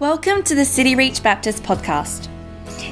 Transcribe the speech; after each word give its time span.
Welcome 0.00 0.44
to 0.44 0.54
the 0.54 0.64
City 0.64 0.94
Reach 0.94 1.24
Baptist 1.24 1.64
podcast. 1.64 2.28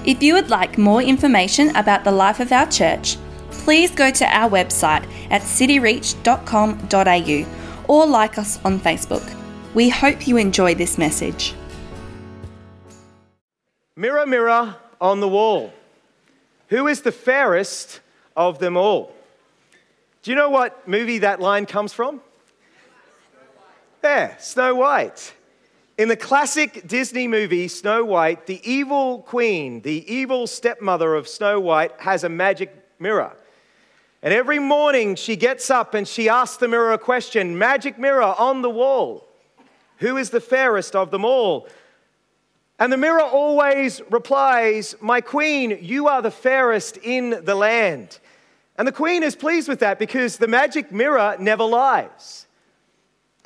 If 0.04 0.25
you 0.25 0.35
would 0.35 0.51
like 0.51 0.77
more 0.77 1.01
information 1.01 1.69
about 1.77 2.03
the 2.03 2.11
life 2.11 2.40
of 2.40 2.51
our 2.51 2.69
church, 2.69 3.17
please 3.53 3.93
go 3.93 4.11
to 4.11 4.25
our 4.25 4.51
website 4.51 5.08
at 5.30 5.42
cityreach.com.au 5.42 7.84
or 7.87 8.06
like 8.06 8.38
us 8.38 8.58
on 8.64 8.80
Facebook. 8.80 9.22
We 9.72 9.88
hope 9.88 10.27
you 10.27 10.37
enjoy 10.37 10.74
this 10.74 10.98
message. 10.98 11.54
Mirror, 13.95 14.27
mirror 14.27 14.75
on 15.01 15.21
the 15.21 15.29
wall, 15.29 15.73
who 16.70 16.88
is 16.88 17.02
the 17.02 17.12
fairest 17.12 18.01
of 18.37 18.59
them 18.59 18.77
all? 18.77 19.15
Do 20.25 20.33
you 20.33 20.37
know 20.37 20.51
what 20.51 20.88
movie 20.88 21.19
that 21.19 21.38
line 21.38 21.66
comes 21.66 21.93
from? 21.93 22.20
There, 24.02 24.37
Snow 24.41 24.75
White. 24.75 25.35
In 25.98 26.09
the 26.09 26.16
classic 26.16 26.87
Disney 26.87 27.27
movie 27.27 27.68
Snow 27.68 28.05
White, 28.05 28.45
the 28.45 28.60
evil 28.70 29.20
queen, 29.23 29.80
the 29.80 30.12
evil 30.12 30.46
stepmother 30.46 31.14
of 31.14 31.27
Snow 31.27 31.59
White, 31.59 31.92
has 32.00 32.22
a 32.22 32.28
magic 32.28 32.70
mirror. 32.98 33.34
And 34.22 34.34
every 34.34 34.59
morning 34.59 35.14
she 35.14 35.36
gets 35.36 35.70
up 35.70 35.95
and 35.95 36.06
she 36.06 36.28
asks 36.28 36.59
the 36.59 36.69
mirror 36.69 36.92
a 36.92 36.98
question 36.98 37.56
Magic 37.56 37.98
mirror 37.98 38.34
on 38.38 38.60
the 38.60 38.69
wall, 38.69 39.27
who 39.96 40.19
is 40.19 40.28
the 40.28 40.41
fairest 40.41 40.95
of 40.95 41.10
them 41.10 41.24
all? 41.24 41.66
And 42.78 42.92
the 42.92 42.98
mirror 42.98 43.22
always 43.22 44.02
replies, 44.10 44.94
My 45.00 45.22
queen, 45.22 45.78
you 45.80 46.08
are 46.08 46.20
the 46.20 46.30
fairest 46.30 46.98
in 46.98 47.42
the 47.44 47.55
land. 47.55 48.19
And 48.77 48.86
the 48.86 48.92
queen 48.92 49.22
is 49.22 49.34
pleased 49.34 49.66
with 49.66 49.80
that 49.80 49.98
because 49.98 50.36
the 50.36 50.47
magic 50.47 50.92
mirror 50.92 51.36
never 51.41 51.64
lies. 51.64 52.45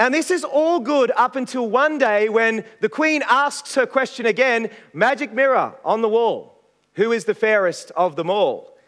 And 0.00 0.14
this 0.14 0.30
is 0.30 0.45
all 0.45 0.80
good 0.80 1.12
up 1.14 1.36
until 1.36 1.68
one 1.68 1.98
day 1.98 2.30
when 2.30 2.64
the 2.80 2.88
queen 2.88 3.22
asks 3.28 3.74
her 3.74 3.84
question 3.84 4.24
again 4.24 4.70
Magic 4.95 5.30
mirror 5.30 5.74
on 5.84 6.01
the 6.01 6.09
wall, 6.09 6.59
who 6.95 7.12
is 7.12 7.26
the 7.26 7.34
fairest 7.34 7.90
of 7.90 8.16
them 8.16 8.30
all? 8.30 8.78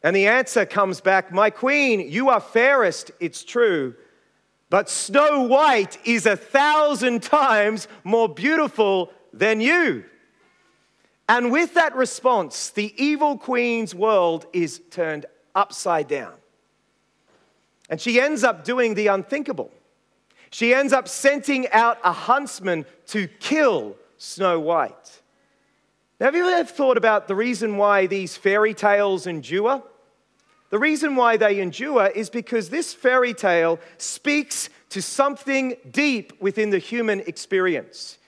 And 0.00 0.14
the 0.14 0.28
answer 0.28 0.64
comes 0.64 1.00
back 1.00 1.32
My 1.32 1.50
queen, 1.50 2.08
you 2.08 2.28
are 2.28 2.38
fairest, 2.38 3.10
it's 3.18 3.42
true, 3.42 3.96
but 4.70 4.88
Snow 4.88 5.42
White 5.42 5.98
is 6.04 6.24
a 6.24 6.36
thousand 6.36 7.24
times 7.24 7.88
more 8.04 8.28
beautiful 8.28 9.10
than 9.32 9.60
you. 9.60 10.04
And 11.28 11.50
with 11.50 11.74
that 11.74 11.96
response, 11.96 12.70
the 12.70 12.94
evil 12.96 13.36
queen's 13.38 13.92
world 13.92 14.46
is 14.52 14.80
turned 14.90 15.26
upside 15.56 16.06
down. 16.06 16.34
And 17.90 18.00
she 18.00 18.20
ends 18.20 18.44
up 18.44 18.62
doing 18.62 18.94
the 18.94 19.08
unthinkable. 19.08 19.72
She 20.50 20.74
ends 20.74 20.92
up 20.92 21.08
sending 21.08 21.68
out 21.70 21.98
a 22.02 22.12
huntsman 22.12 22.86
to 23.08 23.28
kill 23.28 23.96
Snow 24.16 24.58
White. 24.60 25.20
Now, 26.18 26.26
have 26.26 26.34
you 26.34 26.48
ever 26.48 26.68
thought 26.68 26.96
about 26.96 27.28
the 27.28 27.34
reason 27.34 27.76
why 27.76 28.06
these 28.06 28.36
fairy 28.36 28.74
tales 28.74 29.26
endure? 29.26 29.82
The 30.70 30.78
reason 30.78 31.16
why 31.16 31.36
they 31.36 31.60
endure 31.60 32.06
is 32.08 32.28
because 32.28 32.68
this 32.70 32.92
fairy 32.92 33.32
tale 33.32 33.78
speaks 33.96 34.68
to 34.90 35.00
something 35.00 35.76
deep 35.90 36.40
within 36.40 36.70
the 36.70 36.78
human 36.78 37.20
experience. 37.20 38.18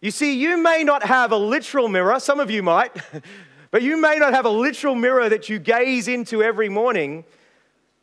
You 0.00 0.10
see, 0.10 0.34
you 0.34 0.56
may 0.56 0.84
not 0.84 1.04
have 1.04 1.32
a 1.32 1.36
literal 1.36 1.88
mirror, 1.88 2.18
some 2.20 2.40
of 2.40 2.50
you 2.50 2.62
might, 2.62 2.92
but 3.70 3.82
you 3.82 4.00
may 4.00 4.16
not 4.16 4.34
have 4.34 4.44
a 4.44 4.50
literal 4.50 4.94
mirror 4.94 5.28
that 5.28 5.48
you 5.48 5.58
gaze 5.58 6.08
into 6.08 6.42
every 6.42 6.68
morning. 6.68 7.24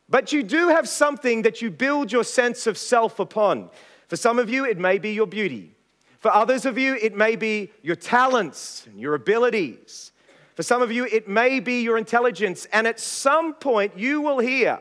But 0.10 0.34
you 0.34 0.42
do 0.42 0.70
have 0.70 0.90
something 0.90 1.44
that 1.44 1.62
you 1.62 1.70
build 1.70 2.12
your 2.12 2.24
sense 2.24 2.66
of 2.66 2.78
self 2.78 3.20
upon. 3.20 3.70
For 4.08 4.16
some 4.16 4.40
of 4.40 4.50
you, 4.50 4.66
it 4.66 4.78
may 4.78 4.98
be 4.98 5.12
your 5.14 5.28
beauty. 5.28 5.76
For 6.20 6.34
others 6.34 6.66
of 6.66 6.78
you, 6.78 6.96
it 6.96 7.16
may 7.16 7.36
be 7.36 7.72
your 7.82 7.96
talents 7.96 8.86
and 8.88 9.00
your 9.00 9.14
abilities. 9.14 10.12
For 10.56 10.64
some 10.64 10.82
of 10.82 10.92
you, 10.92 11.06
it 11.06 11.30
may 11.30 11.60
be 11.60 11.82
your 11.82 11.98
intelligence. 11.98 12.68
And 12.74 12.88
at 12.88 13.00
some 13.00 13.54
point, 13.54 13.98
you 13.98 14.22
will 14.22 14.40
hear, 14.40 14.80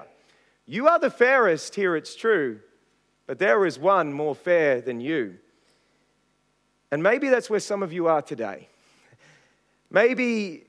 You 0.66 0.88
are 0.88 0.98
the 0.98 1.10
fairest, 1.10 1.74
here 1.74 1.94
it's 1.94 2.16
true, 2.16 2.60
but 3.26 3.38
there 3.38 3.64
is 3.66 3.78
one 3.78 4.12
more 4.12 4.34
fair 4.34 4.80
than 4.80 5.00
you. 5.00 5.36
And 6.90 7.02
maybe 7.02 7.28
that's 7.28 7.50
where 7.50 7.60
some 7.60 7.82
of 7.82 7.92
you 7.92 8.08
are 8.08 8.22
today. 8.22 8.68
Maybe 9.90 10.64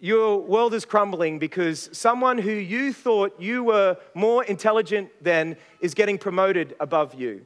your 0.00 0.40
world 0.40 0.74
is 0.74 0.84
crumbling 0.84 1.38
because 1.38 1.88
someone 1.92 2.38
who 2.38 2.52
you 2.52 2.92
thought 2.92 3.34
you 3.40 3.64
were 3.64 3.96
more 4.14 4.44
intelligent 4.44 5.10
than 5.22 5.56
is 5.80 5.94
getting 5.94 6.18
promoted 6.18 6.76
above 6.80 7.14
you. 7.14 7.44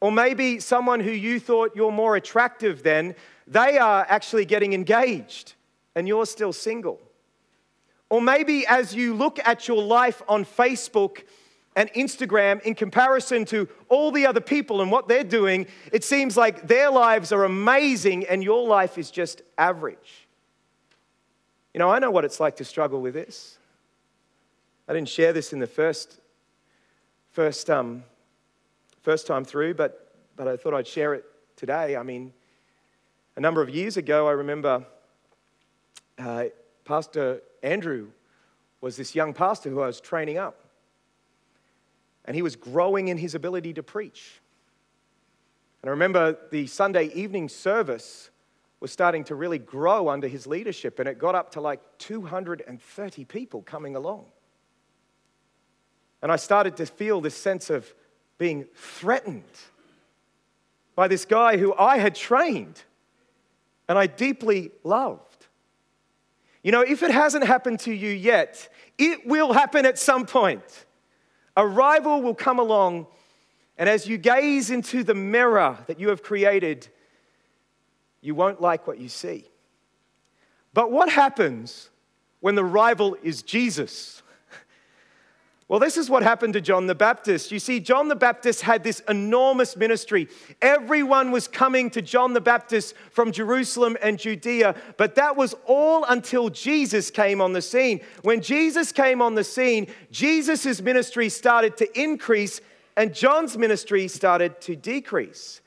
Or 0.00 0.12
maybe 0.12 0.60
someone 0.60 1.00
who 1.00 1.10
you 1.10 1.40
thought 1.40 1.72
you're 1.74 1.92
more 1.92 2.16
attractive 2.16 2.82
than, 2.82 3.14
they 3.46 3.78
are 3.78 4.06
actually 4.08 4.44
getting 4.44 4.72
engaged 4.72 5.54
and 5.94 6.06
you're 6.06 6.26
still 6.26 6.52
single. 6.52 7.00
Or 8.08 8.22
maybe 8.22 8.66
as 8.66 8.94
you 8.94 9.14
look 9.14 9.38
at 9.44 9.68
your 9.68 9.82
life 9.82 10.22
on 10.28 10.44
Facebook 10.44 11.24
and 11.76 11.92
Instagram 11.92 12.62
in 12.62 12.74
comparison 12.74 13.44
to 13.46 13.68
all 13.88 14.10
the 14.10 14.26
other 14.26 14.40
people 14.40 14.80
and 14.80 14.90
what 14.90 15.08
they're 15.08 15.24
doing, 15.24 15.66
it 15.92 16.04
seems 16.04 16.36
like 16.36 16.66
their 16.66 16.90
lives 16.90 17.32
are 17.32 17.44
amazing 17.44 18.26
and 18.26 18.42
your 18.42 18.66
life 18.66 18.96
is 18.96 19.10
just 19.10 19.42
average. 19.58 20.27
You 21.78 21.84
know, 21.84 21.90
I 21.90 22.00
know 22.00 22.10
what 22.10 22.24
it's 22.24 22.40
like 22.40 22.56
to 22.56 22.64
struggle 22.64 23.00
with 23.00 23.14
this. 23.14 23.56
I 24.88 24.92
didn't 24.92 25.08
share 25.08 25.32
this 25.32 25.52
in 25.52 25.60
the 25.60 25.66
first, 25.68 26.18
first, 27.30 27.70
um, 27.70 28.02
first 29.02 29.28
time 29.28 29.44
through, 29.44 29.74
but, 29.74 30.12
but 30.34 30.48
I 30.48 30.56
thought 30.56 30.74
I'd 30.74 30.88
share 30.88 31.14
it 31.14 31.24
today. 31.54 31.94
I 31.94 32.02
mean, 32.02 32.32
a 33.36 33.40
number 33.40 33.62
of 33.62 33.70
years 33.70 33.96
ago, 33.96 34.26
I 34.26 34.32
remember 34.32 34.84
uh, 36.18 36.46
Pastor 36.84 37.42
Andrew 37.62 38.08
was 38.80 38.96
this 38.96 39.14
young 39.14 39.32
pastor 39.32 39.70
who 39.70 39.80
I 39.80 39.86
was 39.86 40.00
training 40.00 40.36
up. 40.36 40.58
And 42.24 42.34
he 42.34 42.42
was 42.42 42.56
growing 42.56 43.06
in 43.06 43.18
his 43.18 43.36
ability 43.36 43.74
to 43.74 43.84
preach. 43.84 44.40
And 45.82 45.90
I 45.90 45.92
remember 45.92 46.38
the 46.50 46.66
Sunday 46.66 47.04
evening 47.14 47.48
service 47.48 48.30
was 48.80 48.92
starting 48.92 49.24
to 49.24 49.34
really 49.34 49.58
grow 49.58 50.08
under 50.08 50.28
his 50.28 50.46
leadership, 50.46 50.98
and 50.98 51.08
it 51.08 51.18
got 51.18 51.34
up 51.34 51.52
to 51.52 51.60
like 51.60 51.80
230 51.98 53.24
people 53.24 53.62
coming 53.62 53.96
along. 53.96 54.26
And 56.22 56.30
I 56.30 56.36
started 56.36 56.76
to 56.78 56.86
feel 56.86 57.20
this 57.20 57.34
sense 57.34 57.70
of 57.70 57.92
being 58.38 58.66
threatened 58.74 59.44
by 60.94 61.08
this 61.08 61.24
guy 61.24 61.56
who 61.56 61.74
I 61.74 61.98
had 61.98 62.14
trained 62.14 62.82
and 63.88 63.98
I 63.98 64.06
deeply 64.06 64.70
loved. 64.84 65.46
You 66.62 66.72
know, 66.72 66.82
if 66.82 67.02
it 67.02 67.10
hasn't 67.10 67.46
happened 67.46 67.80
to 67.80 67.92
you 67.92 68.10
yet, 68.10 68.68
it 68.98 69.26
will 69.26 69.52
happen 69.52 69.86
at 69.86 69.98
some 69.98 70.26
point. 70.26 70.86
A 71.56 71.66
rival 71.66 72.20
will 72.20 72.34
come 72.34 72.58
along, 72.58 73.06
and 73.78 73.88
as 73.88 74.06
you 74.06 74.18
gaze 74.18 74.70
into 74.70 75.02
the 75.02 75.14
mirror 75.14 75.78
that 75.86 75.98
you 75.98 76.08
have 76.10 76.22
created, 76.22 76.88
you 78.20 78.34
won't 78.34 78.60
like 78.60 78.86
what 78.86 78.98
you 78.98 79.08
see. 79.08 79.44
But 80.74 80.90
what 80.90 81.08
happens 81.08 81.90
when 82.40 82.54
the 82.54 82.64
rival 82.64 83.16
is 83.22 83.42
Jesus? 83.42 84.22
Well, 85.70 85.80
this 85.80 85.98
is 85.98 86.08
what 86.08 86.22
happened 86.22 86.54
to 86.54 86.62
John 86.62 86.86
the 86.86 86.94
Baptist. 86.94 87.52
You 87.52 87.58
see, 87.58 87.78
John 87.78 88.08
the 88.08 88.16
Baptist 88.16 88.62
had 88.62 88.82
this 88.82 89.00
enormous 89.00 89.76
ministry. 89.76 90.28
Everyone 90.62 91.30
was 91.30 91.46
coming 91.46 91.90
to 91.90 92.00
John 92.00 92.32
the 92.32 92.40
Baptist 92.40 92.94
from 93.10 93.32
Jerusalem 93.32 93.98
and 94.00 94.18
Judea, 94.18 94.74
but 94.96 95.16
that 95.16 95.36
was 95.36 95.54
all 95.66 96.04
until 96.04 96.48
Jesus 96.48 97.10
came 97.10 97.42
on 97.42 97.52
the 97.52 97.60
scene. 97.60 98.00
When 98.22 98.40
Jesus 98.40 98.92
came 98.92 99.20
on 99.20 99.34
the 99.34 99.44
scene, 99.44 99.88
Jesus' 100.10 100.80
ministry 100.80 101.28
started 101.28 101.76
to 101.76 102.00
increase 102.00 102.62
and 102.98 103.14
John's 103.14 103.56
ministry 103.56 104.08
started 104.08 104.60
to 104.62 104.74
decrease. 104.74 105.60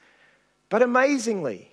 But 0.67 0.81
amazingly, 0.81 1.70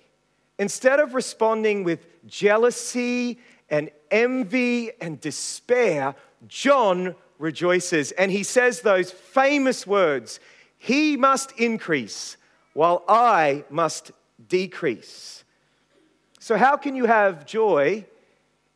Instead 0.59 0.99
of 0.99 1.15
responding 1.15 1.83
with 1.83 2.05
jealousy 2.27 3.39
and 3.69 3.89
envy 4.11 4.91
and 5.01 5.19
despair, 5.21 6.13
John 6.47 7.15
rejoices. 7.39 8.11
And 8.11 8.29
he 8.29 8.43
says 8.43 8.81
those 8.81 9.09
famous 9.09 9.87
words 9.87 10.39
He 10.77 11.17
must 11.17 11.53
increase 11.53 12.37
while 12.73 13.03
I 13.07 13.63
must 13.69 14.11
decrease. 14.47 15.43
So, 16.39 16.55
how 16.55 16.77
can 16.77 16.95
you 16.95 17.05
have 17.05 17.45
joy 17.45 18.05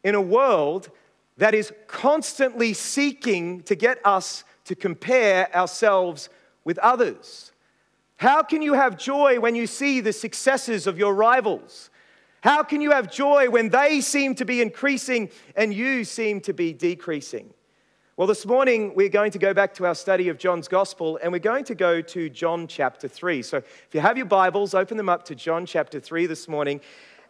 in 0.03 0.15
a 0.15 0.21
world 0.21 0.89
that 1.37 1.53
is 1.53 1.71
constantly 1.87 2.73
seeking 2.73 3.63
to 3.63 3.75
get 3.75 3.99
us 4.05 4.43
to 4.65 4.75
compare 4.75 5.53
ourselves 5.55 6.29
with 6.65 6.77
others? 6.79 7.52
How 8.23 8.41
can 8.41 8.61
you 8.61 8.71
have 8.71 8.97
joy 8.97 9.41
when 9.41 9.53
you 9.53 9.67
see 9.67 9.99
the 9.99 10.13
successes 10.13 10.87
of 10.87 10.97
your 10.97 11.13
rivals? 11.13 11.89
How 12.39 12.63
can 12.63 12.79
you 12.79 12.91
have 12.91 13.11
joy 13.11 13.49
when 13.49 13.67
they 13.67 13.99
seem 13.99 14.33
to 14.35 14.45
be 14.45 14.61
increasing 14.61 15.29
and 15.57 15.73
you 15.73 16.05
seem 16.05 16.39
to 16.39 16.53
be 16.53 16.71
decreasing? 16.71 17.53
Well, 18.15 18.25
this 18.25 18.45
morning 18.45 18.95
we're 18.95 19.09
going 19.09 19.31
to 19.31 19.39
go 19.39 19.53
back 19.53 19.73
to 19.73 19.85
our 19.85 19.93
study 19.93 20.29
of 20.29 20.37
John's 20.37 20.69
Gospel 20.69 21.19
and 21.21 21.33
we're 21.33 21.39
going 21.39 21.65
to 21.65 21.75
go 21.75 21.99
to 21.99 22.29
John 22.29 22.65
chapter 22.65 23.09
3. 23.09 23.41
So 23.41 23.57
if 23.57 23.89
you 23.91 23.99
have 23.99 24.15
your 24.15 24.25
Bibles, 24.25 24.73
open 24.73 24.95
them 24.95 25.09
up 25.09 25.25
to 25.25 25.35
John 25.35 25.65
chapter 25.65 25.99
3 25.99 26.25
this 26.25 26.47
morning. 26.47 26.79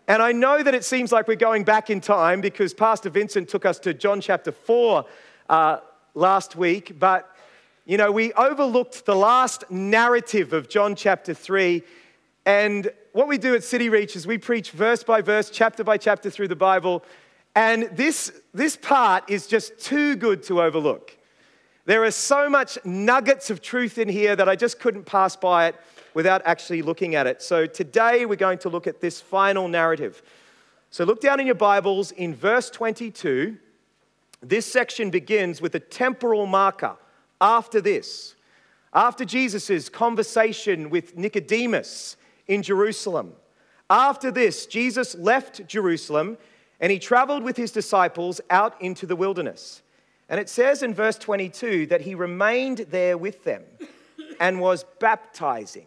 And 0.07 0.21
I 0.21 0.31
know 0.31 0.61
that 0.61 0.75
it 0.75 0.85
seems 0.85 1.11
like 1.11 1.27
we're 1.27 1.37
going 1.37 1.63
back 1.63 1.89
in 1.89 2.01
time 2.01 2.39
because 2.39 2.71
Pastor 2.71 3.09
Vincent 3.09 3.49
took 3.49 3.65
us 3.65 3.79
to 3.79 3.95
John 3.95 4.21
chapter 4.21 4.51
4 4.51 5.05
uh, 5.49 5.77
last 6.13 6.55
week, 6.55 6.99
but 6.99 7.32
you 7.85 7.97
know, 7.97 8.11
we 8.11 8.31
overlooked 8.33 9.05
the 9.05 9.15
last 9.15 9.69
narrative 9.69 10.53
of 10.53 10.69
John 10.69 10.95
chapter 10.95 11.33
3. 11.33 11.83
And 12.45 12.89
what 13.11 13.27
we 13.27 13.37
do 13.37 13.55
at 13.55 13.63
City 13.63 13.89
Reach 13.89 14.15
is 14.15 14.25
we 14.25 14.37
preach 14.37 14.71
verse 14.71 15.03
by 15.03 15.21
verse, 15.21 15.49
chapter 15.49 15.83
by 15.83 15.97
chapter 15.97 16.29
through 16.29 16.47
the 16.47 16.55
Bible. 16.55 17.03
And 17.55 17.89
this, 17.91 18.31
this 18.53 18.77
part 18.77 19.29
is 19.29 19.47
just 19.47 19.77
too 19.79 20.15
good 20.15 20.43
to 20.43 20.61
overlook. 20.61 21.17
There 21.85 22.05
are 22.05 22.11
so 22.11 22.49
much 22.49 22.77
nuggets 22.85 23.49
of 23.49 23.61
truth 23.61 23.97
in 23.97 24.07
here 24.07 24.33
that 24.37 24.47
I 24.47 24.55
just 24.55 24.79
couldn't 24.79 25.03
pass 25.03 25.35
by 25.35 25.67
it 25.67 25.75
without 26.13 26.41
actually 26.45 26.83
looking 26.83 27.15
at 27.15 27.27
it. 27.27 27.41
So 27.41 27.65
today 27.65 28.25
we're 28.25 28.37
going 28.37 28.59
to 28.59 28.69
look 28.69 28.87
at 28.87 29.01
this 29.01 29.19
final 29.19 29.67
narrative. 29.67 30.21
So 30.89 31.03
look 31.03 31.19
down 31.19 31.41
in 31.41 31.47
your 31.47 31.55
Bibles 31.55 32.11
in 32.11 32.33
verse 32.33 32.69
22. 32.69 33.57
This 34.41 34.65
section 34.65 35.09
begins 35.09 35.61
with 35.61 35.75
a 35.75 35.81
temporal 35.81 36.45
marker 36.45 36.95
after 37.39 37.81
this. 37.81 38.35
After 38.93 39.25
Jesus' 39.25 39.89
conversation 39.89 40.89
with 40.89 41.17
Nicodemus 41.17 42.15
in 42.47 42.61
Jerusalem. 42.61 43.33
After 43.89 44.31
this, 44.31 44.65
Jesus 44.65 45.15
left 45.15 45.67
Jerusalem 45.67 46.37
and 46.79 46.91
he 46.91 46.99
traveled 46.99 47.43
with 47.43 47.57
his 47.57 47.71
disciples 47.71 48.41
out 48.49 48.79
into 48.81 49.05
the 49.05 49.15
wilderness. 49.15 49.81
And 50.29 50.39
it 50.39 50.49
says 50.49 50.83
in 50.83 50.93
verse 50.93 51.17
22 51.17 51.87
that 51.87 52.01
he 52.01 52.15
remained 52.15 52.79
there 52.89 53.17
with 53.17 53.43
them 53.43 53.63
and 54.39 54.59
was 54.59 54.85
baptizing. 54.99 55.85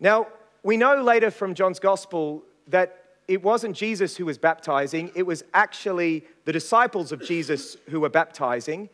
Now, 0.00 0.28
we 0.62 0.76
know 0.76 1.02
later 1.02 1.30
from 1.30 1.54
John's 1.54 1.78
gospel 1.78 2.42
that 2.66 3.04
it 3.28 3.42
wasn't 3.42 3.76
Jesus 3.76 4.16
who 4.16 4.24
was 4.24 4.38
baptizing, 4.38 5.12
it 5.14 5.24
was 5.24 5.44
actually 5.52 6.24
the 6.46 6.52
disciples 6.52 7.12
of 7.12 7.22
Jesus 7.22 7.76
who 7.90 8.00
were 8.00 8.08
baptizing. 8.08 8.88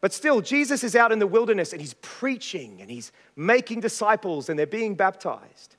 But 0.00 0.12
still, 0.12 0.40
Jesus 0.40 0.84
is 0.84 0.94
out 0.94 1.10
in 1.10 1.18
the 1.18 1.26
wilderness 1.26 1.72
and 1.72 1.80
he's 1.80 1.94
preaching 1.94 2.80
and 2.80 2.90
he's 2.90 3.10
making 3.34 3.80
disciples 3.80 4.48
and 4.48 4.58
they're 4.58 4.66
being 4.66 4.94
baptized. 4.94 5.76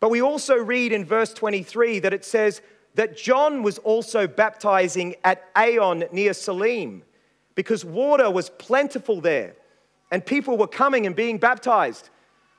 But 0.00 0.10
we 0.10 0.22
also 0.22 0.54
read 0.54 0.92
in 0.92 1.04
verse 1.04 1.32
23 1.32 1.98
that 2.00 2.12
it 2.12 2.24
says 2.24 2.62
that 2.94 3.16
John 3.16 3.62
was 3.62 3.78
also 3.78 4.26
baptizing 4.26 5.16
at 5.24 5.52
Aenon 5.54 6.12
near 6.12 6.32
Salim 6.34 7.02
because 7.56 7.84
water 7.84 8.30
was 8.30 8.50
plentiful 8.50 9.20
there 9.20 9.56
and 10.10 10.24
people 10.24 10.56
were 10.56 10.68
coming 10.68 11.06
and 11.06 11.16
being 11.16 11.38
baptized. 11.38 12.10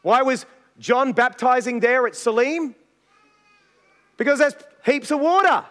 Why 0.01 0.21
was 0.21 0.45
John 0.79 1.13
baptizing 1.13 1.79
there 1.79 2.07
at 2.07 2.15
Salim? 2.15 2.75
Because 4.17 4.39
there's 4.39 4.55
heaps 4.85 5.11
of 5.11 5.21
water. 5.21 5.65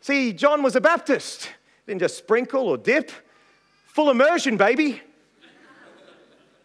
See, 0.00 0.32
John 0.32 0.62
was 0.62 0.76
a 0.76 0.80
Baptist. 0.80 1.48
Didn't 1.86 2.00
just 2.00 2.18
sprinkle 2.18 2.68
or 2.68 2.76
dip. 2.76 3.10
Full 3.92 4.08
immersion, 4.08 4.56
baby. 4.56 5.02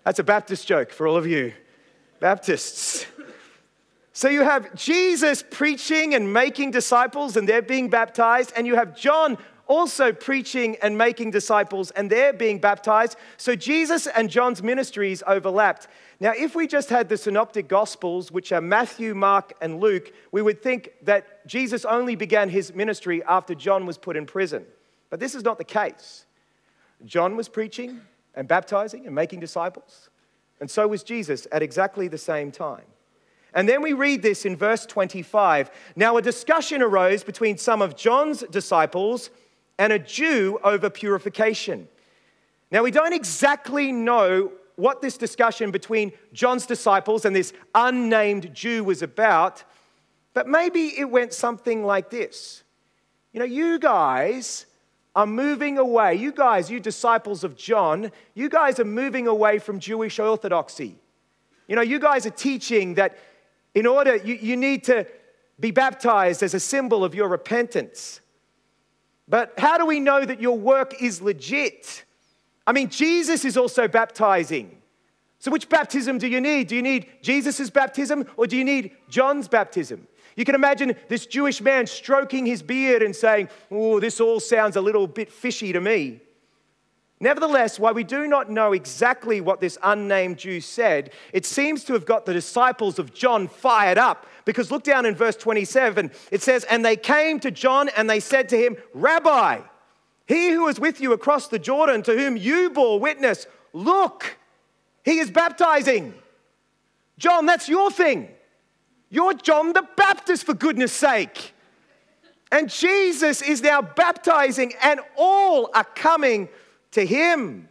That's 0.05 0.19
a 0.19 0.23
Baptist 0.23 0.65
joke 0.65 0.91
for 0.91 1.07
all 1.07 1.17
of 1.17 1.27
you 1.27 1.51
Baptists. 2.21 3.05
So 4.13 4.29
you 4.29 4.43
have 4.43 4.73
Jesus 4.73 5.43
preaching 5.51 6.15
and 6.15 6.31
making 6.31 6.71
disciples, 6.71 7.35
and 7.35 7.47
they're 7.47 7.61
being 7.61 7.89
baptized, 7.89 8.53
and 8.55 8.65
you 8.65 8.75
have 8.75 8.97
John 8.97 9.37
also 9.67 10.13
preaching 10.13 10.77
and 10.81 10.97
making 10.97 11.31
disciples, 11.31 11.91
and 11.91 12.09
they're 12.09 12.31
being 12.31 12.59
baptized. 12.59 13.17
So 13.35 13.55
Jesus 13.55 14.07
and 14.07 14.29
John's 14.29 14.63
ministries 14.63 15.21
overlapped. 15.27 15.89
Now, 16.21 16.31
if 16.35 16.55
we 16.55 16.65
just 16.65 16.89
had 16.89 17.09
the 17.09 17.17
synoptic 17.17 17.67
gospels, 17.67 18.31
which 18.31 18.53
are 18.53 18.61
Matthew, 18.61 19.13
Mark, 19.13 19.53
and 19.61 19.81
Luke, 19.81 20.13
we 20.31 20.41
would 20.41 20.63
think 20.63 20.93
that 21.03 21.45
Jesus 21.45 21.83
only 21.83 22.15
began 22.15 22.47
his 22.47 22.73
ministry 22.73 23.21
after 23.25 23.53
John 23.53 23.85
was 23.85 23.97
put 23.97 24.15
in 24.15 24.25
prison. 24.25 24.65
But 25.09 25.19
this 25.19 25.35
is 25.35 25.43
not 25.43 25.57
the 25.57 25.65
case. 25.65 26.23
John 27.05 27.35
was 27.35 27.49
preaching 27.49 28.01
and 28.35 28.47
baptizing 28.47 29.05
and 29.05 29.15
making 29.15 29.39
disciples, 29.39 30.09
and 30.59 30.69
so 30.69 30.87
was 30.87 31.03
Jesus 31.03 31.47
at 31.51 31.61
exactly 31.61 32.07
the 32.07 32.17
same 32.17 32.51
time. 32.51 32.85
And 33.53 33.67
then 33.67 33.81
we 33.81 33.93
read 33.93 34.21
this 34.21 34.45
in 34.45 34.55
verse 34.55 34.85
25. 34.85 35.71
Now, 35.95 36.17
a 36.17 36.21
discussion 36.21 36.81
arose 36.81 37.23
between 37.23 37.57
some 37.57 37.81
of 37.81 37.95
John's 37.95 38.43
disciples 38.51 39.29
and 39.79 39.93
a 39.93 39.99
Jew 39.99 40.59
over 40.63 40.89
purification. 40.89 41.87
Now, 42.71 42.83
we 42.83 42.91
don't 42.91 43.13
exactly 43.13 43.91
know 43.91 44.51
what 44.75 45.01
this 45.01 45.17
discussion 45.17 45.71
between 45.71 46.11
John's 46.33 46.65
disciples 46.65 47.25
and 47.25 47.35
this 47.35 47.51
unnamed 47.73 48.53
Jew 48.53 48.83
was 48.83 49.01
about, 49.01 49.63
but 50.33 50.47
maybe 50.47 50.93
it 50.97 51.09
went 51.09 51.33
something 51.33 51.83
like 51.83 52.09
this 52.09 52.63
You 53.33 53.39
know, 53.39 53.45
you 53.45 53.79
guys 53.79 54.65
are 55.17 55.25
moving 55.25 55.79
away. 55.79 56.13
You 56.13 56.31
guys, 56.31 56.69
you 56.69 56.79
disciples 56.79 57.43
of 57.43 57.57
John, 57.57 58.11
you 58.35 58.49
guys 58.49 58.79
are 58.79 58.85
moving 58.85 59.27
away 59.27 59.57
from 59.57 59.79
Jewish 59.79 60.19
orthodoxy. 60.19 60.95
You 61.67 61.75
know, 61.75 61.81
you 61.81 61.99
guys 61.99 62.27
are 62.27 62.31
teaching 62.31 62.93
that 62.93 63.17
in 63.73 63.87
order, 63.87 64.15
you, 64.15 64.35
you 64.35 64.55
need 64.55 64.83
to 64.85 65.07
be 65.59 65.71
baptized 65.71 66.43
as 66.43 66.53
a 66.53 66.59
symbol 66.59 67.03
of 67.03 67.15
your 67.15 67.27
repentance. 67.29 68.21
But 69.27 69.53
how 69.57 69.79
do 69.79 69.87
we 69.87 69.99
know 69.99 70.23
that 70.23 70.39
your 70.39 70.55
work 70.55 71.01
is 71.01 71.19
legit? 71.19 72.05
I 72.67 72.71
mean, 72.71 72.89
Jesus 72.89 73.43
is 73.43 73.57
also 73.57 73.87
baptizing. 73.87 74.77
So, 75.39 75.49
which 75.49 75.67
baptism 75.67 76.19
do 76.19 76.27
you 76.27 76.41
need? 76.41 76.67
Do 76.67 76.75
you 76.75 76.83
need 76.83 77.07
Jesus' 77.23 77.71
baptism 77.71 78.25
or 78.37 78.45
do 78.45 78.55
you 78.55 78.63
need 78.63 78.91
John's 79.09 79.47
baptism? 79.47 80.07
You 80.37 80.45
can 80.45 80.55
imagine 80.55 80.95
this 81.09 81.25
Jewish 81.25 81.59
man 81.61 81.87
stroking 81.87 82.45
his 82.45 82.61
beard 82.61 83.01
and 83.01 83.13
saying, 83.13 83.49
Oh, 83.69 83.99
this 83.99 84.21
all 84.21 84.39
sounds 84.39 84.77
a 84.77 84.81
little 84.81 85.07
bit 85.07 85.31
fishy 85.31 85.73
to 85.73 85.81
me. 85.81 86.21
Nevertheless, 87.19 87.79
while 87.79 87.95
we 87.95 88.03
do 88.03 88.27
not 88.27 88.51
know 88.51 88.73
exactly 88.73 89.41
what 89.41 89.59
this 89.59 89.79
unnamed 89.81 90.37
Jew 90.37 90.61
said, 90.61 91.09
it 91.33 91.47
seems 91.47 91.83
to 91.85 91.93
have 91.93 92.05
got 92.05 92.27
the 92.27 92.33
disciples 92.33 92.99
of 92.99 93.11
John 93.15 93.47
fired 93.47 93.97
up. 93.97 94.27
Because 94.45 94.69
look 94.69 94.83
down 94.83 95.07
in 95.07 95.15
verse 95.15 95.35
27, 95.35 96.11
it 96.31 96.43
says, 96.43 96.63
And 96.65 96.85
they 96.85 96.95
came 96.95 97.39
to 97.39 97.49
John 97.49 97.89
and 97.97 98.07
they 98.07 98.19
said 98.19 98.47
to 98.49 98.57
him, 98.57 98.77
Rabbi, 98.93 99.61
he 100.27 100.51
who 100.51 100.65
was 100.65 100.79
with 100.79 101.01
you 101.01 101.13
across 101.13 101.47
the 101.47 101.57
Jordan, 101.57 102.03
to 102.03 102.15
whom 102.15 102.37
you 102.37 102.69
bore 102.69 102.99
witness, 102.99 103.47
look, 103.73 104.37
he 105.03 105.17
is 105.17 105.31
baptizing. 105.31 106.13
John, 107.17 107.47
that's 107.47 107.67
your 107.67 107.89
thing. 107.89 108.29
You're 109.09 109.33
John 109.33 109.73
the 109.73 109.87
Baptist, 109.95 110.45
for 110.45 110.53
goodness 110.53 110.91
sake. 110.91 111.53
And 112.51 112.69
Jesus 112.69 113.41
is 113.41 113.61
now 113.61 113.81
baptizing, 113.81 114.73
and 114.81 114.99
all 115.15 115.69
are 115.73 115.83
coming 115.83 116.49
to 116.91 117.05
him. 117.05 117.69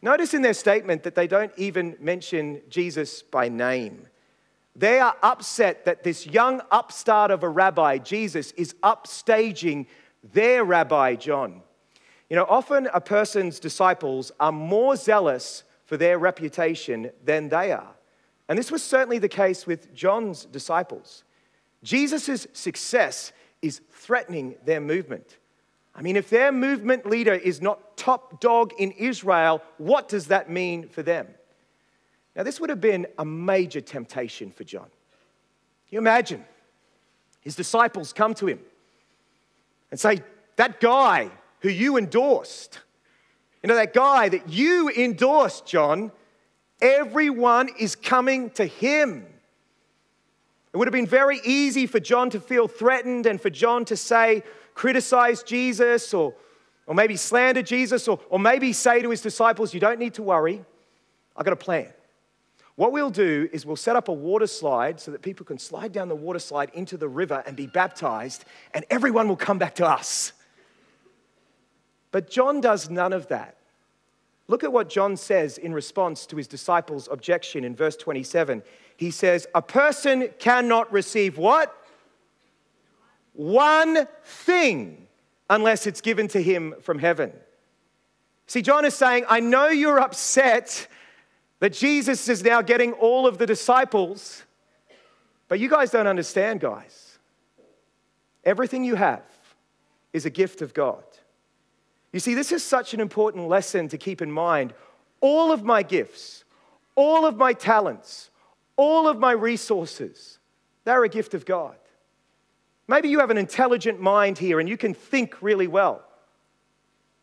Notice 0.00 0.34
in 0.34 0.42
their 0.42 0.54
statement 0.54 1.04
that 1.04 1.14
they 1.14 1.26
don't 1.26 1.52
even 1.56 1.96
mention 2.00 2.60
Jesus 2.68 3.22
by 3.22 3.48
name. 3.48 4.08
They 4.74 4.98
are 4.98 5.16
upset 5.22 5.84
that 5.84 6.02
this 6.02 6.26
young 6.26 6.62
upstart 6.70 7.30
of 7.30 7.42
a 7.42 7.48
rabbi, 7.48 7.98
Jesus, 7.98 8.52
is 8.52 8.74
upstaging 8.82 9.86
their 10.32 10.64
rabbi, 10.64 11.14
John. 11.14 11.62
You 12.30 12.36
know, 12.36 12.46
often 12.48 12.88
a 12.94 13.00
person's 13.00 13.60
disciples 13.60 14.32
are 14.40 14.52
more 14.52 14.96
zealous 14.96 15.64
for 15.84 15.96
their 15.96 16.18
reputation 16.18 17.10
than 17.24 17.50
they 17.50 17.72
are. 17.72 17.94
And 18.48 18.58
this 18.58 18.70
was 18.70 18.82
certainly 18.82 19.18
the 19.18 19.28
case 19.28 19.66
with 19.66 19.94
John's 19.94 20.44
disciples. 20.44 21.24
Jesus' 21.82 22.46
success 22.52 23.32
is 23.60 23.80
threatening 23.90 24.56
their 24.64 24.80
movement. 24.80 25.38
I 25.94 26.02
mean, 26.02 26.16
if 26.16 26.30
their 26.30 26.52
movement 26.52 27.06
leader 27.06 27.34
is 27.34 27.60
not 27.60 27.96
top 27.96 28.40
dog 28.40 28.72
in 28.78 28.92
Israel, 28.92 29.62
what 29.78 30.08
does 30.08 30.28
that 30.28 30.50
mean 30.50 30.88
for 30.88 31.02
them? 31.02 31.28
Now, 32.34 32.42
this 32.42 32.60
would 32.60 32.70
have 32.70 32.80
been 32.80 33.06
a 33.18 33.24
major 33.24 33.80
temptation 33.80 34.50
for 34.50 34.64
John. 34.64 34.84
Can 34.84 34.90
you 35.90 35.98
imagine? 35.98 36.44
His 37.40 37.56
disciples 37.56 38.12
come 38.12 38.34
to 38.34 38.46
him 38.46 38.60
and 39.90 40.00
say, 40.00 40.22
That 40.56 40.80
guy 40.80 41.30
who 41.60 41.68
you 41.68 41.98
endorsed, 41.98 42.80
you 43.62 43.68
know, 43.68 43.74
that 43.74 43.92
guy 43.92 44.28
that 44.30 44.48
you 44.48 44.88
endorsed, 44.88 45.66
John, 45.66 46.10
everyone 46.82 47.70
is 47.78 47.94
coming 47.94 48.50
to 48.50 48.66
him. 48.66 49.24
It 50.72 50.76
would 50.76 50.88
have 50.88 50.92
been 50.92 51.06
very 51.06 51.40
easy 51.44 51.86
for 51.86 52.00
John 52.00 52.30
to 52.30 52.40
feel 52.40 52.66
threatened 52.66 53.26
and 53.26 53.40
for 53.40 53.50
John 53.50 53.84
to 53.86 53.96
say, 53.96 54.42
criticize 54.74 55.42
Jesus 55.42 56.12
or, 56.12 56.34
or 56.86 56.94
maybe 56.94 57.16
slander 57.16 57.62
Jesus 57.62 58.08
or, 58.08 58.18
or 58.28 58.38
maybe 58.38 58.72
say 58.72 59.00
to 59.02 59.10
his 59.10 59.20
disciples, 59.20 59.72
You 59.72 59.80
don't 59.80 59.98
need 59.98 60.14
to 60.14 60.22
worry, 60.22 60.64
I've 61.36 61.44
got 61.44 61.52
a 61.52 61.56
plan. 61.56 61.92
What 62.74 62.92
we'll 62.92 63.10
do 63.10 63.50
is 63.52 63.66
we'll 63.66 63.76
set 63.76 63.96
up 63.96 64.08
a 64.08 64.12
water 64.12 64.46
slide 64.46 64.98
so 64.98 65.10
that 65.10 65.20
people 65.20 65.44
can 65.44 65.58
slide 65.58 65.92
down 65.92 66.08
the 66.08 66.16
water 66.16 66.38
slide 66.38 66.70
into 66.72 66.96
the 66.96 67.08
river 67.08 67.42
and 67.46 67.54
be 67.54 67.66
baptized, 67.66 68.46
and 68.72 68.84
everyone 68.88 69.28
will 69.28 69.36
come 69.36 69.58
back 69.58 69.74
to 69.74 69.86
us. 69.86 70.32
But 72.12 72.30
John 72.30 72.62
does 72.62 72.88
none 72.88 73.12
of 73.12 73.28
that. 73.28 73.56
Look 74.48 74.64
at 74.64 74.72
what 74.72 74.88
John 74.88 75.16
says 75.16 75.58
in 75.58 75.72
response 75.72 76.26
to 76.26 76.36
his 76.36 76.46
disciples' 76.46 77.08
objection 77.10 77.64
in 77.64 77.76
verse 77.76 77.96
27. 77.96 78.62
He 78.96 79.10
says, 79.10 79.46
A 79.54 79.62
person 79.62 80.28
cannot 80.38 80.92
receive 80.92 81.38
what? 81.38 81.76
One 83.34 84.06
thing 84.24 85.06
unless 85.48 85.86
it's 85.86 86.00
given 86.00 86.28
to 86.28 86.42
him 86.42 86.74
from 86.80 86.98
heaven. 86.98 87.32
See, 88.46 88.62
John 88.62 88.84
is 88.84 88.94
saying, 88.94 89.24
I 89.28 89.40
know 89.40 89.68
you're 89.68 90.00
upset 90.00 90.88
that 91.60 91.72
Jesus 91.72 92.28
is 92.28 92.42
now 92.42 92.60
getting 92.60 92.92
all 92.92 93.26
of 93.26 93.38
the 93.38 93.46
disciples, 93.46 94.42
but 95.48 95.60
you 95.60 95.68
guys 95.68 95.90
don't 95.90 96.06
understand, 96.06 96.60
guys. 96.60 97.18
Everything 98.44 98.82
you 98.82 98.96
have 98.96 99.22
is 100.12 100.26
a 100.26 100.30
gift 100.30 100.62
of 100.62 100.74
God. 100.74 101.04
You 102.12 102.20
see, 102.20 102.34
this 102.34 102.52
is 102.52 102.62
such 102.62 102.94
an 102.94 103.00
important 103.00 103.48
lesson 103.48 103.88
to 103.88 103.98
keep 103.98 104.20
in 104.20 104.30
mind. 104.30 104.74
All 105.20 105.50
of 105.50 105.62
my 105.62 105.82
gifts, 105.82 106.44
all 106.94 107.24
of 107.24 107.36
my 107.36 107.52
talents, 107.52 108.30
all 108.76 109.08
of 109.08 109.18
my 109.18 109.32
resources, 109.32 110.38
they're 110.84 111.04
a 111.04 111.08
gift 111.08 111.34
of 111.34 111.44
God. 111.44 111.76
Maybe 112.86 113.08
you 113.08 113.20
have 113.20 113.30
an 113.30 113.38
intelligent 113.38 114.00
mind 114.00 114.38
here 114.38 114.60
and 114.60 114.68
you 114.68 114.76
can 114.76 114.92
think 114.92 115.40
really 115.40 115.66
well. 115.66 116.04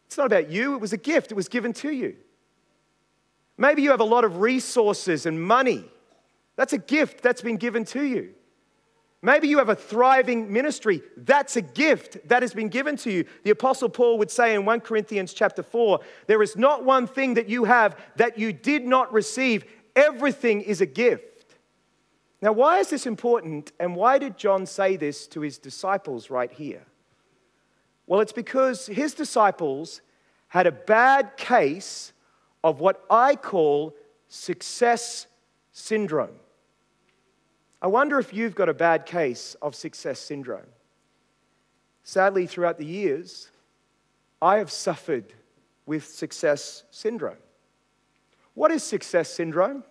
It's 0.07 0.17
not 0.17 0.25
about 0.25 0.49
you, 0.49 0.73
it 0.73 0.81
was 0.81 0.93
a 0.93 0.97
gift, 0.97 1.31
it 1.31 1.35
was 1.35 1.49
given 1.49 1.73
to 1.73 1.91
you. 1.91 2.15
Maybe 3.57 3.83
you 3.83 3.91
have 3.91 3.99
a 3.99 4.05
lot 4.05 4.23
of 4.23 4.37
resources 4.37 5.25
and 5.25 5.39
money. 5.39 5.85
That's 6.55 6.73
a 6.73 6.77
gift 6.77 7.21
that's 7.21 7.41
been 7.41 7.57
given 7.57 7.85
to 7.85 8.01
you. 8.01 8.33
Maybe 9.21 9.49
you 9.49 9.57
have 9.57 9.69
a 9.69 9.75
thriving 9.75 10.51
ministry. 10.51 11.01
That's 11.17 11.57
a 11.57 11.61
gift 11.61 12.29
that 12.29 12.41
has 12.41 12.53
been 12.53 12.69
given 12.69 12.95
to 12.97 13.11
you. 13.11 13.25
The 13.43 13.49
apostle 13.49 13.89
Paul 13.89 14.17
would 14.17 14.31
say 14.31 14.55
in 14.55 14.63
1 14.63 14.79
Corinthians 14.81 15.33
chapter 15.33 15.61
4, 15.61 15.99
there 16.27 16.41
is 16.41 16.55
not 16.55 16.85
one 16.85 17.05
thing 17.05 17.33
that 17.33 17.49
you 17.49 17.65
have 17.65 17.99
that 18.15 18.39
you 18.39 18.53
did 18.53 18.85
not 18.85 19.11
receive. 19.11 19.65
Everything 19.95 20.61
is 20.61 20.79
a 20.79 20.85
gift. 20.85 21.55
Now, 22.41 22.53
why 22.53 22.79
is 22.79 22.89
this 22.89 23.05
important 23.05 23.73
and 23.77 23.93
why 23.93 24.19
did 24.19 24.37
John 24.37 24.65
say 24.65 24.95
this 24.95 25.27
to 25.27 25.41
his 25.41 25.57
disciples 25.57 26.29
right 26.29 26.51
here? 26.51 26.85
Well, 28.07 28.21
it's 28.21 28.31
because 28.31 28.87
his 28.87 29.13
disciples 29.13 30.01
had 30.47 30.65
a 30.65 30.71
bad 30.71 31.35
case 31.35 32.13
of 32.63 32.79
what 32.79 33.03
I 33.09 33.35
call 33.35 33.95
success 34.29 35.27
syndrome. 35.73 36.39
I 37.81 37.87
wonder 37.87 38.19
if 38.19 38.33
you've 38.33 38.55
got 38.55 38.67
a 38.67 38.73
bad 38.73 39.05
case 39.05 39.55
of 39.61 39.73
success 39.73 40.19
syndrome. 40.19 40.67
Sadly, 42.03 42.45
throughout 42.45 42.77
the 42.77 42.85
years, 42.85 43.49
I 44.41 44.57
have 44.57 44.71
suffered 44.71 45.33
with 45.85 46.05
success 46.05 46.83
syndrome. 46.91 47.37
What 48.53 48.71
is 48.71 48.83
success 48.83 49.29
syndrome? 49.29 49.83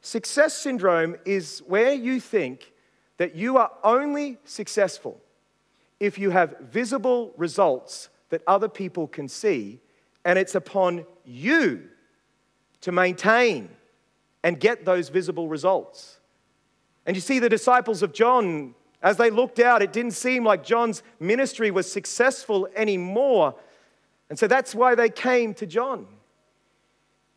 Success 0.00 0.54
syndrome 0.54 1.16
is 1.24 1.62
where 1.66 1.92
you 1.92 2.20
think 2.20 2.72
that 3.16 3.34
you 3.34 3.56
are 3.56 3.70
only 3.82 4.38
successful 4.44 5.20
if 5.98 6.18
you 6.18 6.30
have 6.30 6.56
visible 6.60 7.32
results 7.36 8.10
that 8.28 8.42
other 8.46 8.68
people 8.68 9.08
can 9.08 9.28
see, 9.28 9.80
and 10.24 10.38
it's 10.38 10.54
upon 10.54 11.04
you 11.24 11.88
to 12.82 12.92
maintain 12.92 13.70
and 14.44 14.60
get 14.60 14.84
those 14.84 15.08
visible 15.08 15.48
results. 15.48 16.17
And 17.08 17.16
you 17.16 17.22
see, 17.22 17.38
the 17.38 17.48
disciples 17.48 18.02
of 18.02 18.12
John, 18.12 18.74
as 19.02 19.16
they 19.16 19.30
looked 19.30 19.60
out, 19.60 19.80
it 19.80 19.94
didn't 19.94 20.10
seem 20.10 20.44
like 20.44 20.62
John's 20.62 21.02
ministry 21.18 21.70
was 21.70 21.90
successful 21.90 22.68
anymore. 22.76 23.54
And 24.28 24.38
so 24.38 24.46
that's 24.46 24.74
why 24.74 24.94
they 24.94 25.08
came 25.08 25.54
to 25.54 25.64
John. 25.64 26.06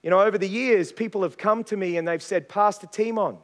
You 0.04 0.10
know, 0.10 0.20
over 0.20 0.38
the 0.38 0.50
years, 0.50 0.92
people 0.92 1.24
have 1.24 1.38
come 1.38 1.64
to 1.64 1.78
me 1.78 1.96
and 1.96 2.06
they've 2.06 2.22
said, 2.22 2.50
Pastor 2.50 2.86
Timon, 2.86 3.38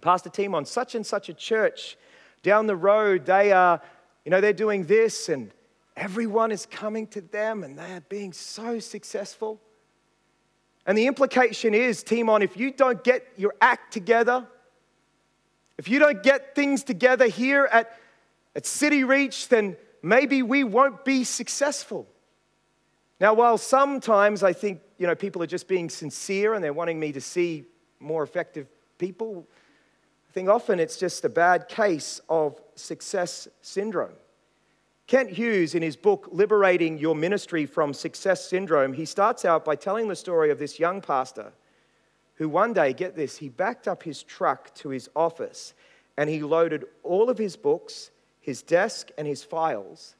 Pastor 0.00 0.30
Timon, 0.30 0.64
such 0.64 0.94
and 0.94 1.04
such 1.04 1.28
a 1.28 1.34
church 1.34 1.98
down 2.42 2.66
the 2.66 2.74
road, 2.74 3.26
they 3.26 3.52
are, 3.52 3.78
you 4.24 4.30
know, 4.30 4.40
they're 4.40 4.54
doing 4.54 4.86
this 4.86 5.28
and 5.28 5.52
everyone 5.98 6.50
is 6.50 6.64
coming 6.64 7.06
to 7.08 7.20
them 7.20 7.62
and 7.62 7.78
they 7.78 7.92
are 7.92 8.04
being 8.08 8.32
so 8.32 8.78
successful. 8.78 9.60
And 10.86 10.96
the 10.96 11.06
implication 11.06 11.74
is, 11.74 12.02
Timon, 12.02 12.40
if 12.40 12.56
you 12.56 12.72
don't 12.72 13.04
get 13.04 13.26
your 13.36 13.54
act 13.60 13.92
together, 13.92 14.46
if 15.78 15.88
you 15.88 15.98
don't 15.98 16.22
get 16.22 16.54
things 16.54 16.82
together 16.84 17.26
here 17.26 17.68
at, 17.72 17.96
at 18.54 18.66
City 18.66 19.04
Reach, 19.04 19.48
then 19.48 19.76
maybe 20.02 20.42
we 20.42 20.64
won't 20.64 21.04
be 21.04 21.24
successful. 21.24 22.06
Now, 23.20 23.34
while 23.34 23.58
sometimes 23.58 24.42
I 24.42 24.52
think 24.52 24.80
you 24.98 25.06
know, 25.06 25.14
people 25.14 25.42
are 25.42 25.46
just 25.46 25.68
being 25.68 25.88
sincere 25.88 26.54
and 26.54 26.62
they're 26.62 26.72
wanting 26.72 26.98
me 26.98 27.12
to 27.12 27.20
see 27.20 27.64
more 28.00 28.22
effective 28.22 28.66
people, 28.98 29.46
I 30.28 30.32
think 30.32 30.48
often 30.48 30.80
it's 30.80 30.96
just 30.96 31.24
a 31.24 31.28
bad 31.28 31.68
case 31.68 32.20
of 32.28 32.60
success 32.74 33.48
syndrome. 33.60 34.14
Kent 35.06 35.30
Hughes, 35.30 35.74
in 35.74 35.82
his 35.82 35.96
book 35.96 36.28
Liberating 36.32 36.96
Your 36.96 37.14
Ministry 37.14 37.66
from 37.66 37.92
Success 37.92 38.48
Syndrome, 38.48 38.92
he 38.92 39.04
starts 39.04 39.44
out 39.44 39.64
by 39.64 39.76
telling 39.76 40.08
the 40.08 40.16
story 40.16 40.50
of 40.50 40.58
this 40.58 40.78
young 40.78 41.00
pastor 41.00 41.52
who 42.42 42.48
one 42.48 42.72
day, 42.72 42.92
get 42.92 43.14
this, 43.14 43.36
he 43.36 43.48
backed 43.48 43.86
up 43.86 44.02
his 44.02 44.24
truck 44.24 44.74
to 44.74 44.88
his 44.88 45.08
office 45.14 45.74
and 46.16 46.28
he 46.28 46.42
loaded 46.42 46.84
all 47.04 47.30
of 47.30 47.38
his 47.38 47.54
books, 47.54 48.10
his 48.40 48.62
desk, 48.62 49.10
and 49.16 49.28
his 49.28 49.44
files. 49.44 50.16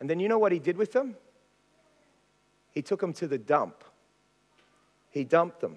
And 0.00 0.08
then 0.08 0.18
you 0.18 0.28
know 0.28 0.38
what 0.38 0.50
he 0.50 0.58
did 0.58 0.78
with 0.78 0.92
them? 0.92 1.14
He 2.70 2.80
took 2.80 3.02
them 3.02 3.12
to 3.12 3.26
the 3.26 3.36
dump. 3.36 3.84
He 5.10 5.24
dumped 5.24 5.60
them. 5.60 5.76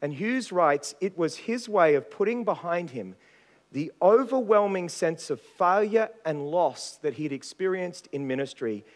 And 0.00 0.14
Hughes 0.14 0.50
writes 0.50 0.94
it 0.98 1.18
was 1.18 1.36
his 1.36 1.68
way 1.68 1.94
of 1.94 2.10
putting 2.10 2.44
behind 2.44 2.88
him 2.88 3.16
the 3.72 3.92
overwhelming 4.00 4.88
sense 4.88 5.28
of 5.28 5.42
failure 5.42 6.08
and 6.24 6.50
loss 6.50 6.96
that 7.02 7.14
he'd 7.14 7.34
experienced 7.34 8.08
in 8.12 8.26
ministry 8.26 8.86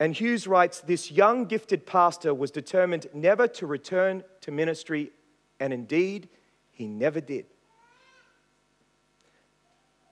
and 0.00 0.14
Hughes 0.14 0.46
writes 0.46 0.80
this 0.80 1.10
young 1.10 1.44
gifted 1.44 1.84
pastor 1.84 2.32
was 2.32 2.50
determined 2.50 3.06
never 3.12 3.46
to 3.48 3.66
return 3.66 4.24
to 4.40 4.50
ministry, 4.50 5.12
and 5.60 5.72
indeed, 5.74 6.30
he 6.72 6.86
never 6.86 7.20
did. 7.20 7.44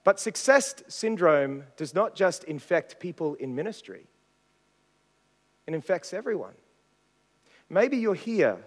But 0.05 0.21
success 0.21 0.75
syndrome 0.89 1.65
does 1.79 1.95
not 1.95 2.15
just 2.15 2.45
infect 2.45 3.01
people 3.01 3.35
in 3.37 3.55
ministry, 3.55 4.07
it 5.67 5.75
infects 5.75 6.13
everyone. 6.13 6.55
Maybe 7.71 7.97
you're 7.99 8.15
here 8.15 8.59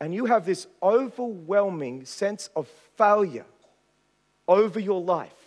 and 0.00 0.12
you 0.12 0.26
have 0.26 0.44
this 0.44 0.66
overwhelming 0.82 2.04
sense 2.04 2.50
of 2.56 2.68
failure 2.96 3.46
over 4.48 4.80
your 4.80 5.00
life. 5.00 5.41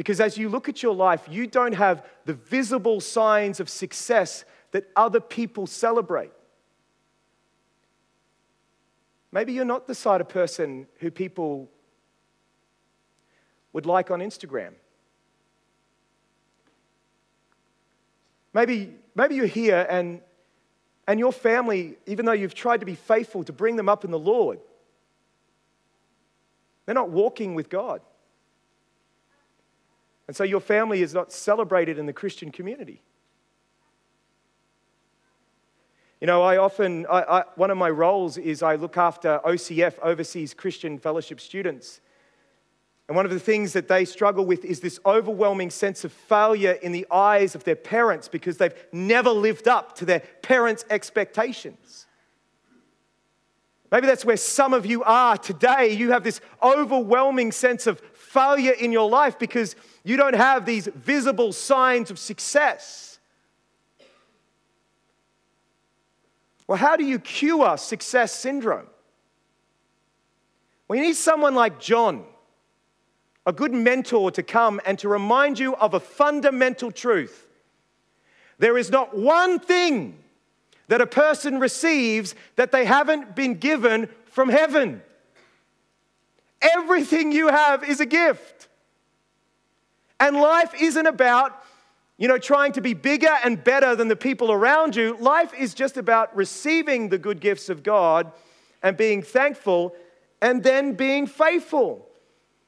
Because 0.00 0.18
as 0.18 0.38
you 0.38 0.48
look 0.48 0.66
at 0.66 0.82
your 0.82 0.94
life, 0.94 1.26
you 1.30 1.46
don't 1.46 1.74
have 1.74 2.06
the 2.24 2.32
visible 2.32 3.02
signs 3.02 3.60
of 3.60 3.68
success 3.68 4.46
that 4.70 4.86
other 4.96 5.20
people 5.20 5.66
celebrate. 5.66 6.30
Maybe 9.30 9.52
you're 9.52 9.66
not 9.66 9.86
the 9.86 9.94
side 9.94 10.22
of 10.22 10.28
person 10.30 10.86
who 11.00 11.10
people 11.10 11.68
would 13.74 13.84
like 13.84 14.10
on 14.10 14.20
Instagram. 14.20 14.72
Maybe, 18.54 18.94
maybe 19.14 19.34
you're 19.34 19.44
here 19.44 19.86
and, 19.90 20.22
and 21.08 21.20
your 21.20 21.30
family, 21.30 21.98
even 22.06 22.24
though 22.24 22.32
you've 22.32 22.54
tried 22.54 22.80
to 22.80 22.86
be 22.86 22.94
faithful 22.94 23.44
to 23.44 23.52
bring 23.52 23.76
them 23.76 23.90
up 23.90 24.06
in 24.06 24.10
the 24.10 24.18
Lord, 24.18 24.60
they're 26.86 26.94
not 26.94 27.10
walking 27.10 27.54
with 27.54 27.68
God. 27.68 28.00
And 30.30 30.36
so 30.36 30.44
your 30.44 30.60
family 30.60 31.02
is 31.02 31.12
not 31.12 31.32
celebrated 31.32 31.98
in 31.98 32.06
the 32.06 32.12
Christian 32.12 32.52
community. 32.52 33.02
You 36.20 36.28
know, 36.28 36.40
I 36.40 36.56
often, 36.56 37.04
I, 37.10 37.22
I, 37.22 37.44
one 37.56 37.72
of 37.72 37.76
my 37.76 37.90
roles 37.90 38.38
is 38.38 38.62
I 38.62 38.76
look 38.76 38.96
after 38.96 39.40
OCF, 39.44 39.98
Overseas 39.98 40.54
Christian 40.54 41.00
Fellowship 41.00 41.40
students. 41.40 42.00
And 43.08 43.16
one 43.16 43.24
of 43.24 43.32
the 43.32 43.40
things 43.40 43.72
that 43.72 43.88
they 43.88 44.04
struggle 44.04 44.46
with 44.46 44.64
is 44.64 44.78
this 44.78 45.00
overwhelming 45.04 45.70
sense 45.70 46.04
of 46.04 46.12
failure 46.12 46.78
in 46.80 46.92
the 46.92 47.08
eyes 47.10 47.56
of 47.56 47.64
their 47.64 47.74
parents 47.74 48.28
because 48.28 48.56
they've 48.56 48.86
never 48.92 49.30
lived 49.30 49.66
up 49.66 49.96
to 49.96 50.04
their 50.04 50.20
parents' 50.42 50.84
expectations. 50.90 52.06
Maybe 53.90 54.06
that's 54.06 54.24
where 54.24 54.36
some 54.36 54.72
of 54.74 54.86
you 54.86 55.02
are 55.02 55.36
today. 55.36 55.92
You 55.92 56.12
have 56.12 56.22
this 56.22 56.40
overwhelming 56.62 57.50
sense 57.50 57.88
of 57.88 58.00
failure 58.32 58.72
in 58.72 58.92
your 58.92 59.10
life 59.10 59.40
because 59.40 59.74
you 60.04 60.16
don't 60.16 60.36
have 60.36 60.64
these 60.64 60.86
visible 60.86 61.52
signs 61.52 62.12
of 62.12 62.18
success. 62.18 63.18
Well, 66.68 66.78
how 66.78 66.94
do 66.94 67.04
you 67.04 67.18
cure 67.18 67.76
success 67.76 68.32
syndrome? 68.32 68.86
Well, 70.86 70.96
you 70.96 71.04
need 71.04 71.16
someone 71.16 71.56
like 71.56 71.80
John, 71.80 72.24
a 73.46 73.52
good 73.52 73.72
mentor 73.72 74.30
to 74.30 74.44
come 74.44 74.80
and 74.86 74.96
to 75.00 75.08
remind 75.08 75.58
you 75.58 75.74
of 75.74 75.94
a 75.94 76.00
fundamental 76.00 76.92
truth 76.92 77.48
There 78.58 78.76
is 78.76 78.90
not 78.90 79.16
one 79.16 79.58
thing 79.58 80.18
that 80.86 81.00
a 81.00 81.06
person 81.06 81.58
receives 81.58 82.34
that 82.56 82.70
they 82.70 82.84
haven't 82.84 83.34
been 83.34 83.54
given 83.54 84.08
from 84.26 84.50
heaven. 84.50 85.02
Everything 86.60 87.32
you 87.32 87.48
have 87.48 87.84
is 87.84 88.00
a 88.00 88.06
gift. 88.06 88.68
And 90.18 90.36
life 90.36 90.74
isn't 90.78 91.06
about, 91.06 91.64
you 92.18 92.28
know, 92.28 92.38
trying 92.38 92.72
to 92.72 92.80
be 92.80 92.92
bigger 92.92 93.34
and 93.42 93.62
better 93.62 93.96
than 93.96 94.08
the 94.08 94.16
people 94.16 94.52
around 94.52 94.94
you. 94.94 95.16
Life 95.18 95.54
is 95.54 95.72
just 95.72 95.96
about 95.96 96.36
receiving 96.36 97.08
the 97.08 97.18
good 97.18 97.40
gifts 97.40 97.68
of 97.70 97.82
God 97.82 98.30
and 98.82 98.96
being 98.96 99.22
thankful 99.22 99.94
and 100.42 100.62
then 100.62 100.92
being 100.92 101.26
faithful. 101.26 102.06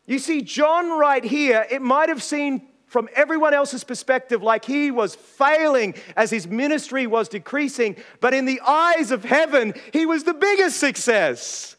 You 0.06 0.18
see, 0.18 0.42
John 0.42 0.98
right 0.98 1.22
here, 1.22 1.66
it 1.70 1.82
might 1.82 2.08
have 2.08 2.22
seemed 2.22 2.62
from 2.86 3.08
everyone 3.14 3.54
else's 3.54 3.84
perspective 3.84 4.42
like 4.42 4.64
he 4.64 4.90
was 4.90 5.14
failing 5.14 5.94
as 6.14 6.30
his 6.30 6.46
ministry 6.46 7.06
was 7.06 7.28
decreasing, 7.28 7.96
but 8.20 8.34
in 8.34 8.44
the 8.44 8.60
eyes 8.60 9.10
of 9.10 9.24
heaven, 9.24 9.72
he 9.92 10.04
was 10.04 10.24
the 10.24 10.34
biggest 10.34 10.78
success. 10.78 11.76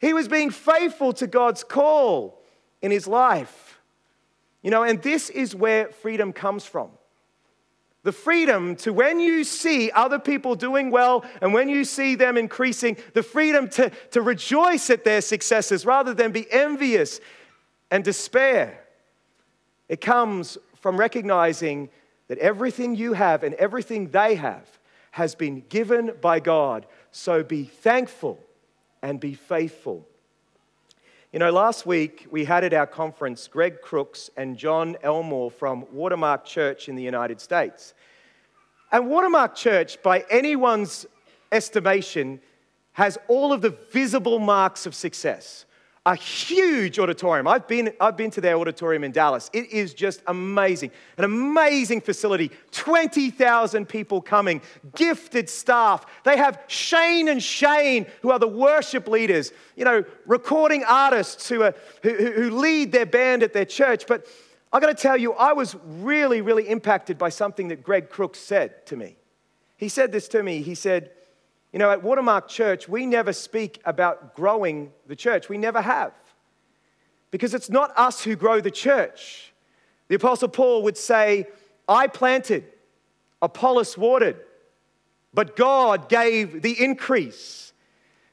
He 0.00 0.12
was 0.12 0.28
being 0.28 0.50
faithful 0.50 1.12
to 1.14 1.26
God's 1.26 1.64
call 1.64 2.42
in 2.82 2.90
his 2.90 3.06
life. 3.06 3.78
You 4.62 4.70
know, 4.70 4.82
and 4.82 5.00
this 5.02 5.30
is 5.30 5.54
where 5.54 5.88
freedom 5.88 6.32
comes 6.32 6.64
from. 6.66 6.90
The 8.02 8.12
freedom 8.12 8.76
to 8.76 8.92
when 8.92 9.18
you 9.18 9.42
see 9.42 9.90
other 9.90 10.18
people 10.18 10.54
doing 10.54 10.90
well 10.90 11.24
and 11.40 11.52
when 11.52 11.68
you 11.68 11.84
see 11.84 12.14
them 12.14 12.36
increasing, 12.36 12.96
the 13.14 13.22
freedom 13.22 13.68
to, 13.70 13.90
to 14.12 14.22
rejoice 14.22 14.90
at 14.90 15.04
their 15.04 15.20
successes 15.20 15.84
rather 15.84 16.14
than 16.14 16.30
be 16.30 16.50
envious 16.52 17.20
and 17.90 18.04
despair. 18.04 18.84
It 19.88 20.00
comes 20.00 20.56
from 20.80 20.98
recognizing 20.98 21.88
that 22.28 22.38
everything 22.38 22.94
you 22.94 23.14
have 23.14 23.42
and 23.42 23.54
everything 23.54 24.10
they 24.10 24.36
have 24.36 24.68
has 25.12 25.34
been 25.34 25.64
given 25.68 26.12
by 26.20 26.40
God. 26.40 26.86
So 27.10 27.42
be 27.42 27.64
thankful 27.64 28.38
and 29.02 29.20
be 29.20 29.34
faithful. 29.34 30.06
You 31.32 31.40
know, 31.40 31.50
last 31.50 31.84
week 31.86 32.26
we 32.30 32.44
had 32.44 32.64
at 32.64 32.72
our 32.72 32.86
conference 32.86 33.46
Greg 33.48 33.82
Crooks 33.82 34.30
and 34.36 34.56
John 34.56 34.96
Elmore 35.02 35.50
from 35.50 35.86
Watermark 35.92 36.44
Church 36.44 36.88
in 36.88 36.96
the 36.96 37.02
United 37.02 37.40
States. 37.40 37.94
And 38.92 39.08
Watermark 39.08 39.54
Church, 39.54 40.02
by 40.02 40.24
anyone's 40.30 41.06
estimation, 41.52 42.40
has 42.92 43.18
all 43.28 43.52
of 43.52 43.60
the 43.60 43.76
visible 43.92 44.38
marks 44.38 44.86
of 44.86 44.94
success 44.94 45.66
a 46.06 46.14
huge 46.14 47.00
auditorium. 47.00 47.48
I've 47.48 47.66
been, 47.66 47.92
I've 48.00 48.16
been 48.16 48.30
to 48.30 48.40
their 48.40 48.56
auditorium 48.56 49.02
in 49.02 49.10
Dallas. 49.10 49.50
It 49.52 49.72
is 49.72 49.92
just 49.92 50.22
amazing. 50.28 50.92
An 51.18 51.24
amazing 51.24 52.00
facility. 52.00 52.52
20,000 52.70 53.88
people 53.88 54.22
coming, 54.22 54.62
gifted 54.94 55.50
staff. 55.50 56.06
They 56.22 56.36
have 56.36 56.62
Shane 56.68 57.26
and 57.28 57.42
Shane, 57.42 58.06
who 58.22 58.30
are 58.30 58.38
the 58.38 58.46
worship 58.46 59.08
leaders, 59.08 59.52
you 59.74 59.84
know, 59.84 60.04
recording 60.26 60.84
artists 60.84 61.48
who, 61.48 61.64
are, 61.64 61.74
who, 62.04 62.14
who 62.14 62.50
lead 62.50 62.92
their 62.92 63.06
band 63.06 63.42
at 63.42 63.52
their 63.52 63.64
church. 63.64 64.06
But 64.06 64.28
I 64.72 64.78
got 64.78 64.96
to 64.96 65.02
tell 65.02 65.16
you, 65.16 65.32
I 65.32 65.54
was 65.54 65.74
really, 65.84 66.40
really 66.40 66.68
impacted 66.68 67.18
by 67.18 67.30
something 67.30 67.66
that 67.68 67.82
Greg 67.82 68.10
Crooks 68.10 68.38
said 68.38 68.86
to 68.86 68.96
me. 68.96 69.16
He 69.76 69.88
said 69.88 70.12
this 70.12 70.28
to 70.28 70.42
me. 70.44 70.62
He 70.62 70.76
said, 70.76 71.10
you 71.76 71.78
know, 71.78 71.90
at 71.90 72.02
Watermark 72.02 72.48
Church, 72.48 72.88
we 72.88 73.04
never 73.04 73.34
speak 73.34 73.82
about 73.84 74.34
growing 74.34 74.92
the 75.08 75.14
church. 75.14 75.50
We 75.50 75.58
never 75.58 75.82
have. 75.82 76.14
Because 77.30 77.52
it's 77.52 77.68
not 77.68 77.92
us 77.98 78.24
who 78.24 78.34
grow 78.34 78.62
the 78.62 78.70
church. 78.70 79.52
The 80.08 80.14
Apostle 80.14 80.48
Paul 80.48 80.84
would 80.84 80.96
say, 80.96 81.46
I 81.86 82.06
planted, 82.06 82.64
Apollos 83.42 83.98
watered, 83.98 84.40
but 85.34 85.54
God 85.54 86.08
gave 86.08 86.62
the 86.62 86.82
increase. 86.82 87.74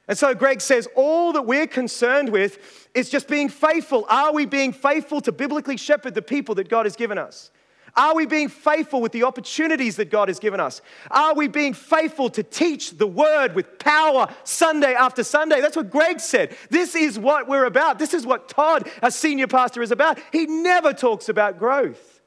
And 0.07 0.17
so 0.17 0.33
Greg 0.33 0.61
says, 0.61 0.87
all 0.95 1.33
that 1.33 1.45
we're 1.45 1.67
concerned 1.67 2.29
with 2.29 2.87
is 2.93 3.09
just 3.09 3.27
being 3.27 3.49
faithful. 3.49 4.05
Are 4.07 4.31
we 4.31 4.45
being 4.45 4.71
faithful 4.71 5.19
to 5.19 5.33
biblically 5.33 5.75
shepherd 5.75 6.15
the 6.15 6.21
people 6.21 6.55
that 6.55 6.69
God 6.69 6.85
has 6.85 6.95
given 6.95 7.17
us? 7.17 7.51
Are 7.95 8.15
we 8.15 8.25
being 8.25 8.49
faithful 8.49 9.01
with 9.01 9.11
the 9.11 9.23
opportunities 9.23 9.97
that 9.97 10.09
God 10.09 10.27
has 10.27 10.39
given 10.39 10.59
us? 10.59 10.81
Are 11.11 11.35
we 11.35 11.47
being 11.47 11.73
faithful 11.73 12.29
to 12.31 12.41
teach 12.41 12.97
the 12.97 13.05
word 13.05 13.53
with 13.53 13.77
power 13.77 14.27
Sunday 14.43 14.95
after 14.95 15.23
Sunday? 15.23 15.61
That's 15.61 15.77
what 15.77 15.91
Greg 15.91 16.19
said. 16.19 16.57
This 16.71 16.95
is 16.95 17.19
what 17.19 17.47
we're 17.47 17.65
about. 17.65 17.99
This 17.99 18.15
is 18.15 18.25
what 18.25 18.49
Todd, 18.49 18.89
our 19.03 19.11
senior 19.11 19.45
pastor, 19.45 19.83
is 19.83 19.91
about. 19.91 20.17
He 20.31 20.47
never 20.47 20.91
talks 20.91 21.29
about 21.29 21.59
growth. 21.59 22.21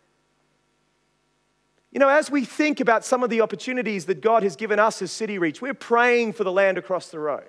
You 1.91 1.99
know, 1.99 2.09
as 2.09 2.31
we 2.31 2.45
think 2.45 2.79
about 2.79 3.05
some 3.05 3.25
of 3.25 3.31
the 3.31 3.41
opportunities 3.41 4.05
that 4.05 4.21
God 4.21 4.45
has 4.45 4.55
given 4.55 4.79
us 4.79 5.03
as 5.03 5.11
City 5.11 5.39
Reach, 5.39 5.61
we're 5.61 5.75
praying 5.75 6.35
for 6.35 6.45
the 6.45 6.53
land 6.53 6.79
across 6.79 7.09
the 7.09 7.19
road. 7.19 7.49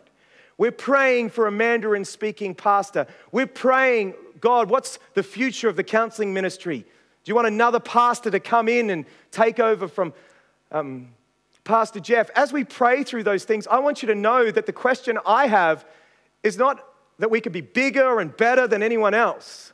We're 0.58 0.72
praying 0.72 1.30
for 1.30 1.46
a 1.46 1.52
Mandarin 1.52 2.06
speaking 2.06 2.56
pastor. 2.56 3.06
We're 3.32 3.46
praying, 3.46 4.16
God, 4.40 4.72
what's 4.72 4.98
the 5.14 5.22
future 5.22 5.70
of 5.70 5.76
the 5.76 5.84
counseling 5.84 6.34
ministry? 6.34 6.86
Do 7.28 7.32
you 7.32 7.36
want 7.36 7.50
another 7.50 7.82
pastor 7.82 8.32
to 8.32 8.40
come 8.40 8.70
in 8.70 8.90
and 8.90 9.06
take 9.32 9.60
over 9.60 9.90
from 9.90 10.14
um, 10.72 11.10
Pastor 11.66 12.00
Jeff? 12.00 12.30
As 12.38 12.54
we 12.54 12.64
pray 12.64 13.04
through 13.04 13.24
those 13.24 13.44
things, 13.44 13.68
I 13.68 13.80
want 13.80 14.02
you 14.02 14.08
to 14.08 14.16
know 14.16 14.50
that 14.50 14.66
the 14.66 14.72
question 14.72 15.20
I 15.26 15.48
have 15.48 15.86
is 16.42 16.58
not 16.58 16.82
that 17.20 17.30
we 17.30 17.42
could 17.42 17.52
be 17.52 17.60
bigger 17.60 18.22
and 18.22 18.38
better 18.38 18.66
than 18.66 18.82
anyone 18.82 19.14
else, 19.14 19.74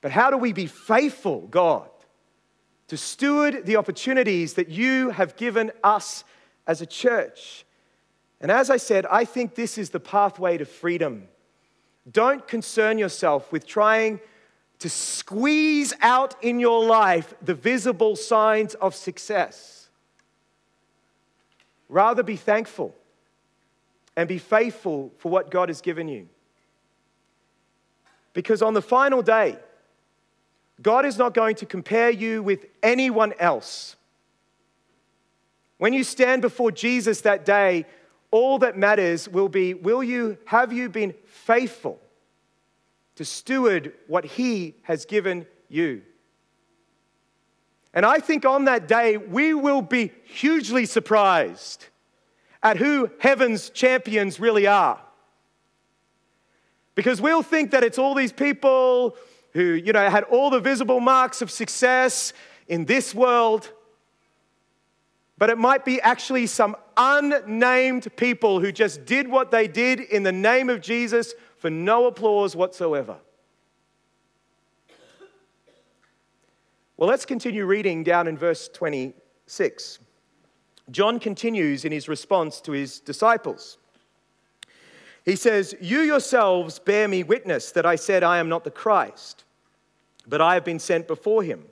but 0.00 0.10
how 0.10 0.28
do 0.28 0.36
we 0.36 0.52
be 0.52 0.66
faithful, 0.66 1.42
God, 1.42 1.88
to 2.88 2.96
steward 2.96 3.64
the 3.64 3.76
opportunities 3.76 4.54
that 4.54 4.68
you 4.68 5.10
have 5.10 5.36
given 5.36 5.70
us 5.84 6.24
as 6.66 6.82
a 6.82 6.86
church? 6.86 7.64
And 8.40 8.50
as 8.50 8.70
I 8.70 8.78
said, 8.78 9.06
I 9.06 9.24
think 9.24 9.54
this 9.54 9.78
is 9.78 9.90
the 9.90 10.00
pathway 10.00 10.58
to 10.58 10.64
freedom. 10.64 11.28
Don't 12.10 12.44
concern 12.48 12.98
yourself 12.98 13.52
with 13.52 13.68
trying 13.68 14.18
to 14.80 14.88
squeeze 14.90 15.94
out 16.00 16.42
in 16.42 16.60
your 16.60 16.84
life 16.84 17.34
the 17.40 17.54
visible 17.54 18.16
signs 18.16 18.74
of 18.74 18.94
success. 18.94 19.88
Rather 21.88 22.22
be 22.22 22.36
thankful 22.36 22.94
and 24.16 24.28
be 24.28 24.38
faithful 24.38 25.12
for 25.18 25.30
what 25.30 25.50
God 25.50 25.68
has 25.68 25.80
given 25.80 26.08
you. 26.08 26.28
Because 28.32 28.62
on 28.62 28.74
the 28.74 28.82
final 28.82 29.22
day, 29.22 29.58
God 30.82 31.06
is 31.06 31.18
not 31.18 31.34
going 31.34 31.56
to 31.56 31.66
compare 31.66 32.10
you 32.10 32.42
with 32.42 32.66
anyone 32.82 33.32
else. 33.38 33.96
When 35.78 35.92
you 35.92 36.04
stand 36.04 36.42
before 36.42 36.72
Jesus 36.72 37.20
that 37.22 37.44
day, 37.44 37.86
all 38.30 38.58
that 38.58 38.76
matters 38.76 39.28
will 39.28 39.48
be 39.48 39.74
will 39.74 40.02
you 40.02 40.36
have 40.46 40.72
you 40.72 40.88
been 40.88 41.14
faithful 41.26 42.00
to 43.16 43.24
steward 43.24 43.92
what 44.06 44.24
He 44.24 44.74
has 44.82 45.04
given 45.04 45.46
you. 45.68 46.02
And 47.92 48.04
I 48.04 48.18
think 48.18 48.44
on 48.44 48.64
that 48.64 48.88
day, 48.88 49.16
we 49.16 49.54
will 49.54 49.82
be 49.82 50.12
hugely 50.24 50.84
surprised 50.84 51.86
at 52.62 52.76
who 52.76 53.10
heaven's 53.20 53.70
champions 53.70 54.40
really 54.40 54.66
are. 54.66 55.00
Because 56.94 57.20
we'll 57.20 57.42
think 57.42 57.70
that 57.70 57.84
it's 57.84 57.98
all 57.98 58.14
these 58.14 58.32
people 58.32 59.16
who, 59.52 59.62
you 59.62 59.92
know, 59.92 60.08
had 60.10 60.24
all 60.24 60.50
the 60.50 60.60
visible 60.60 61.00
marks 61.00 61.42
of 61.42 61.50
success 61.50 62.32
in 62.66 62.84
this 62.84 63.14
world. 63.14 63.70
But 65.38 65.50
it 65.50 65.58
might 65.58 65.84
be 65.84 66.00
actually 66.00 66.46
some 66.46 66.76
unnamed 66.96 68.08
people 68.16 68.60
who 68.60 68.72
just 68.72 69.04
did 69.04 69.28
what 69.28 69.50
they 69.50 69.68
did 69.68 70.00
in 70.00 70.22
the 70.22 70.32
name 70.32 70.70
of 70.70 70.80
Jesus 70.80 71.34
for 71.64 71.70
no 71.70 72.06
applause 72.06 72.54
whatsoever. 72.54 73.16
Well, 76.98 77.08
let's 77.08 77.24
continue 77.24 77.64
reading 77.64 78.04
down 78.04 78.28
in 78.28 78.36
verse 78.36 78.68
26. 78.68 79.98
John 80.90 81.18
continues 81.18 81.86
in 81.86 81.90
his 81.90 82.06
response 82.06 82.60
to 82.60 82.72
his 82.72 83.00
disciples. 83.00 83.78
He 85.24 85.36
says, 85.36 85.74
You 85.80 86.00
yourselves 86.00 86.78
bear 86.78 87.08
me 87.08 87.22
witness 87.22 87.72
that 87.72 87.86
I 87.86 87.96
said 87.96 88.22
I 88.22 88.36
am 88.36 88.50
not 88.50 88.64
the 88.64 88.70
Christ, 88.70 89.44
but 90.28 90.42
I 90.42 90.52
have 90.52 90.66
been 90.66 90.78
sent 90.78 91.08
before 91.08 91.42
him. 91.42 91.64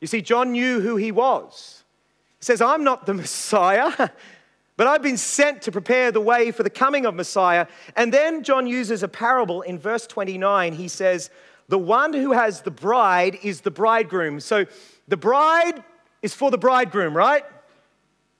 You 0.00 0.06
see, 0.06 0.22
John 0.22 0.52
knew 0.52 0.80
who 0.80 0.96
he 0.96 1.12
was. 1.12 1.84
He 2.40 2.46
says, 2.46 2.62
I'm 2.62 2.84
not 2.84 3.04
the 3.04 3.12
Messiah. 3.12 4.08
But 4.76 4.88
I've 4.88 5.02
been 5.02 5.16
sent 5.16 5.62
to 5.62 5.72
prepare 5.72 6.10
the 6.10 6.20
way 6.20 6.50
for 6.50 6.62
the 6.62 6.70
coming 6.70 7.06
of 7.06 7.14
Messiah. 7.14 7.66
And 7.94 8.12
then 8.12 8.42
John 8.42 8.66
uses 8.66 9.02
a 9.02 9.08
parable 9.08 9.62
in 9.62 9.78
verse 9.78 10.06
29. 10.06 10.72
He 10.72 10.88
says, 10.88 11.30
The 11.68 11.78
one 11.78 12.12
who 12.12 12.32
has 12.32 12.62
the 12.62 12.72
bride 12.72 13.38
is 13.42 13.60
the 13.60 13.70
bridegroom. 13.70 14.40
So 14.40 14.66
the 15.06 15.16
bride 15.16 15.84
is 16.22 16.34
for 16.34 16.50
the 16.50 16.58
bridegroom, 16.58 17.16
right? 17.16 17.44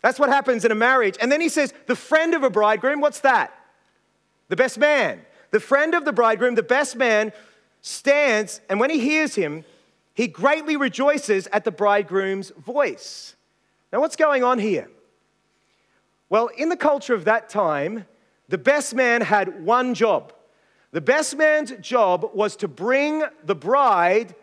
That's 0.02 0.18
what 0.18 0.28
happens 0.28 0.64
in 0.64 0.72
a 0.72 0.74
marriage. 0.74 1.16
And 1.20 1.30
then 1.30 1.40
he 1.40 1.48
says, 1.48 1.72
The 1.86 1.96
friend 1.96 2.34
of 2.34 2.42
a 2.42 2.50
bridegroom, 2.50 3.00
what's 3.00 3.20
that? 3.20 3.54
The 4.48 4.56
best 4.56 4.78
man. 4.78 5.20
The 5.50 5.60
friend 5.60 5.94
of 5.94 6.04
the 6.04 6.12
bridegroom, 6.12 6.56
the 6.56 6.64
best 6.64 6.96
man, 6.96 7.32
stands, 7.80 8.60
and 8.68 8.80
when 8.80 8.90
he 8.90 8.98
hears 8.98 9.34
him, 9.34 9.64
he 10.14 10.26
greatly 10.26 10.76
rejoices 10.76 11.46
at 11.52 11.64
the 11.64 11.70
bridegroom's 11.70 12.50
voice. 12.50 13.36
Now, 13.92 14.00
what's 14.00 14.16
going 14.16 14.42
on 14.42 14.58
here? 14.58 14.88
Well, 16.34 16.48
in 16.48 16.68
the 16.68 16.76
culture 16.76 17.14
of 17.14 17.26
that 17.26 17.48
time, 17.48 18.06
the 18.48 18.58
best 18.58 18.92
man 18.92 19.20
had 19.20 19.64
one 19.64 19.94
job. 19.94 20.32
The 20.90 21.00
best 21.00 21.36
man's 21.36 21.70
job 21.80 22.28
was 22.34 22.56
to 22.56 22.66
bring 22.66 23.22
the 23.44 23.54
bride 23.54 24.34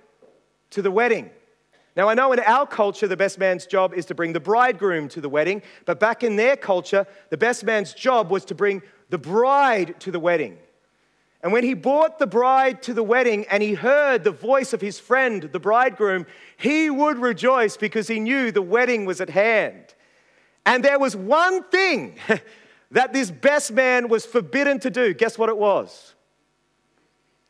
to 0.69 0.81
the 0.81 0.89
wedding. 0.89 1.29
Now, 1.97 2.07
I 2.07 2.13
know 2.13 2.31
in 2.31 2.39
our 2.39 2.65
culture, 2.65 3.09
the 3.09 3.17
best 3.17 3.37
man's 3.37 3.65
job 3.65 3.93
is 3.93 4.05
to 4.05 4.15
bring 4.15 4.31
the 4.31 4.39
bridegroom 4.39 5.09
to 5.09 5.19
the 5.19 5.27
wedding, 5.27 5.63
but 5.83 5.99
back 5.99 6.23
in 6.23 6.37
their 6.37 6.55
culture, 6.55 7.05
the 7.29 7.35
best 7.35 7.65
man's 7.65 7.93
job 7.93 8.31
was 8.31 8.45
to 8.45 8.55
bring 8.55 8.83
the 9.09 9.17
bride 9.17 9.99
to 9.99 10.11
the 10.11 10.19
wedding. 10.21 10.59
And 11.43 11.51
when 11.51 11.65
he 11.65 11.73
brought 11.73 12.19
the 12.19 12.25
bride 12.25 12.83
to 12.83 12.93
the 12.93 13.03
wedding 13.03 13.45
and 13.49 13.61
he 13.61 13.73
heard 13.73 14.23
the 14.23 14.31
voice 14.31 14.71
of 14.71 14.79
his 14.79 14.97
friend, 14.97 15.43
the 15.43 15.59
bridegroom, 15.59 16.25
he 16.55 16.89
would 16.89 17.17
rejoice 17.17 17.75
because 17.75 18.07
he 18.07 18.21
knew 18.21 18.49
the 18.49 18.61
wedding 18.61 19.03
was 19.03 19.19
at 19.19 19.31
hand. 19.31 19.93
And 20.65 20.83
there 20.83 20.99
was 20.99 21.15
one 21.15 21.63
thing 21.63 22.15
that 22.91 23.13
this 23.13 23.31
best 23.31 23.71
man 23.71 24.07
was 24.07 24.25
forbidden 24.25 24.79
to 24.81 24.89
do. 24.89 25.13
Guess 25.13 25.37
what 25.37 25.49
it 25.49 25.57
was? 25.57 26.13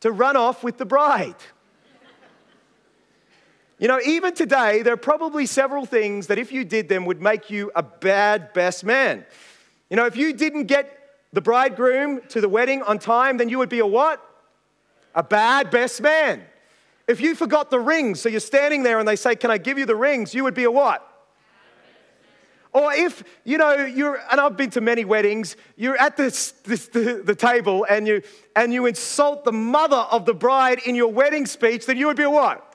To 0.00 0.10
run 0.10 0.36
off 0.36 0.64
with 0.64 0.78
the 0.78 0.84
bride. 0.84 1.36
You 3.78 3.88
know, 3.88 4.00
even 4.06 4.32
today, 4.32 4.82
there 4.82 4.94
are 4.94 4.96
probably 4.96 5.44
several 5.44 5.84
things 5.84 6.28
that 6.28 6.38
if 6.38 6.52
you 6.52 6.64
did 6.64 6.88
them 6.88 7.04
would 7.06 7.20
make 7.20 7.50
you 7.50 7.72
a 7.74 7.82
bad 7.82 8.52
best 8.52 8.84
man. 8.84 9.24
You 9.90 9.96
know, 9.96 10.06
if 10.06 10.16
you 10.16 10.32
didn't 10.32 10.66
get 10.66 10.96
the 11.32 11.40
bridegroom 11.40 12.20
to 12.28 12.40
the 12.40 12.48
wedding 12.48 12.82
on 12.82 13.00
time, 13.00 13.38
then 13.38 13.48
you 13.48 13.58
would 13.58 13.68
be 13.68 13.80
a 13.80 13.86
what? 13.86 14.24
A 15.16 15.22
bad 15.24 15.70
best 15.70 16.00
man. 16.00 16.42
If 17.08 17.20
you 17.20 17.34
forgot 17.34 17.70
the 17.70 17.80
rings, 17.80 18.20
so 18.20 18.28
you're 18.28 18.38
standing 18.38 18.84
there 18.84 19.00
and 19.00 19.08
they 19.08 19.16
say, 19.16 19.34
Can 19.34 19.50
I 19.50 19.58
give 19.58 19.78
you 19.78 19.84
the 19.84 19.96
rings? 19.96 20.32
You 20.32 20.44
would 20.44 20.54
be 20.54 20.64
a 20.64 20.70
what? 20.70 21.11
Or 22.72 22.92
if, 22.92 23.22
you 23.44 23.58
know, 23.58 23.84
you're, 23.84 24.18
and 24.30 24.40
I've 24.40 24.56
been 24.56 24.70
to 24.70 24.80
many 24.80 25.04
weddings, 25.04 25.56
you're 25.76 25.96
at 25.96 26.16
this, 26.16 26.52
this 26.64 26.88
the, 26.88 27.22
the, 27.22 27.34
table 27.34 27.86
and 27.88 28.06
you, 28.06 28.22
and 28.56 28.72
you 28.72 28.86
insult 28.86 29.44
the 29.44 29.52
mother 29.52 29.96
of 29.96 30.24
the 30.24 30.32
bride 30.32 30.80
in 30.86 30.94
your 30.94 31.12
wedding 31.12 31.44
speech, 31.44 31.84
then 31.84 31.98
you 31.98 32.06
would 32.06 32.16
be 32.16 32.22
a 32.22 32.30
what? 32.30 32.74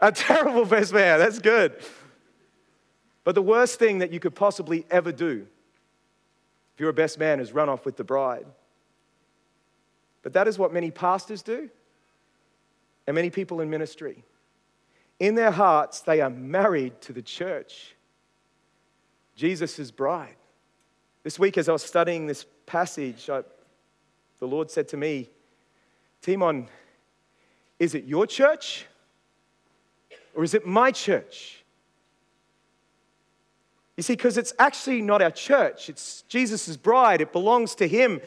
A 0.00 0.10
terrible 0.12 0.64
best 0.64 0.92
man. 0.92 1.20
That's 1.20 1.38
good. 1.38 1.76
But 3.22 3.36
the 3.36 3.42
worst 3.42 3.78
thing 3.78 3.98
that 3.98 4.12
you 4.12 4.18
could 4.18 4.34
possibly 4.34 4.86
ever 4.90 5.12
do 5.12 5.46
if 6.74 6.80
you're 6.80 6.90
a 6.90 6.94
best 6.94 7.18
man 7.18 7.40
is 7.40 7.52
run 7.52 7.68
off 7.68 7.84
with 7.84 7.96
the 7.96 8.04
bride. 8.04 8.46
But 10.22 10.32
that 10.32 10.48
is 10.48 10.58
what 10.58 10.72
many 10.72 10.90
pastors 10.90 11.42
do 11.42 11.68
and 13.06 13.14
many 13.14 13.30
people 13.30 13.60
in 13.60 13.70
ministry. 13.70 14.24
In 15.18 15.34
their 15.34 15.50
hearts, 15.50 16.00
they 16.00 16.20
are 16.20 16.30
married 16.30 17.00
to 17.02 17.12
the 17.12 17.22
church, 17.22 17.96
Jesus' 19.38 19.92
bride. 19.92 20.34
This 21.22 21.38
week, 21.38 21.56
as 21.58 21.68
I 21.68 21.72
was 21.72 21.84
studying 21.84 22.26
this 22.26 22.44
passage, 22.66 23.30
I, 23.30 23.44
the 24.40 24.48
Lord 24.48 24.68
said 24.68 24.88
to 24.88 24.96
me, 24.96 25.30
Timon, 26.22 26.66
is 27.78 27.94
it 27.94 28.04
your 28.04 28.26
church 28.26 28.86
or 30.34 30.42
is 30.42 30.54
it 30.54 30.66
my 30.66 30.90
church? 30.90 31.62
You 33.96 34.02
see, 34.02 34.14
because 34.14 34.38
it's 34.38 34.52
actually 34.58 35.02
not 35.02 35.22
our 35.22 35.30
church, 35.30 35.88
it's 35.88 36.22
Jesus' 36.22 36.76
bride, 36.76 37.20
it 37.20 37.32
belongs 37.32 37.76
to 37.76 37.86
Him. 37.86 38.20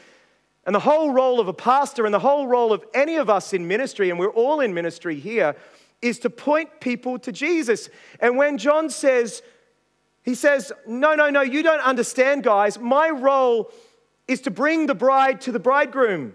And 0.65 0.73
the 0.73 0.79
whole 0.79 1.11
role 1.11 1.41
of 1.41 1.49
a 1.49 1.53
pastor 1.53 2.05
and 2.05 2.13
the 2.13 2.19
whole 2.19 2.47
role 2.47 2.71
of 2.71 2.85
any 2.93 3.17
of 3.17 3.29
us 3.29 3.51
in 3.51 3.67
ministry, 3.67 4.11
and 4.11 4.17
we're 4.17 4.29
all 4.29 4.61
in 4.61 4.73
ministry 4.73 5.19
here, 5.19 5.57
is 6.01 6.19
to 6.19 6.29
point 6.29 6.79
people 6.79 7.19
to 7.19 7.33
Jesus. 7.33 7.89
And 8.21 8.37
when 8.37 8.57
John 8.57 8.89
says, 8.89 9.41
he 10.23 10.35
says, 10.35 10.71
No, 10.87 11.15
no, 11.15 11.29
no, 11.29 11.41
you 11.41 11.63
don't 11.63 11.81
understand, 11.81 12.43
guys. 12.43 12.79
My 12.79 13.09
role 13.09 13.71
is 14.27 14.41
to 14.41 14.51
bring 14.51 14.87
the 14.87 14.95
bride 14.95 15.41
to 15.41 15.51
the 15.51 15.59
bridegroom. 15.59 16.33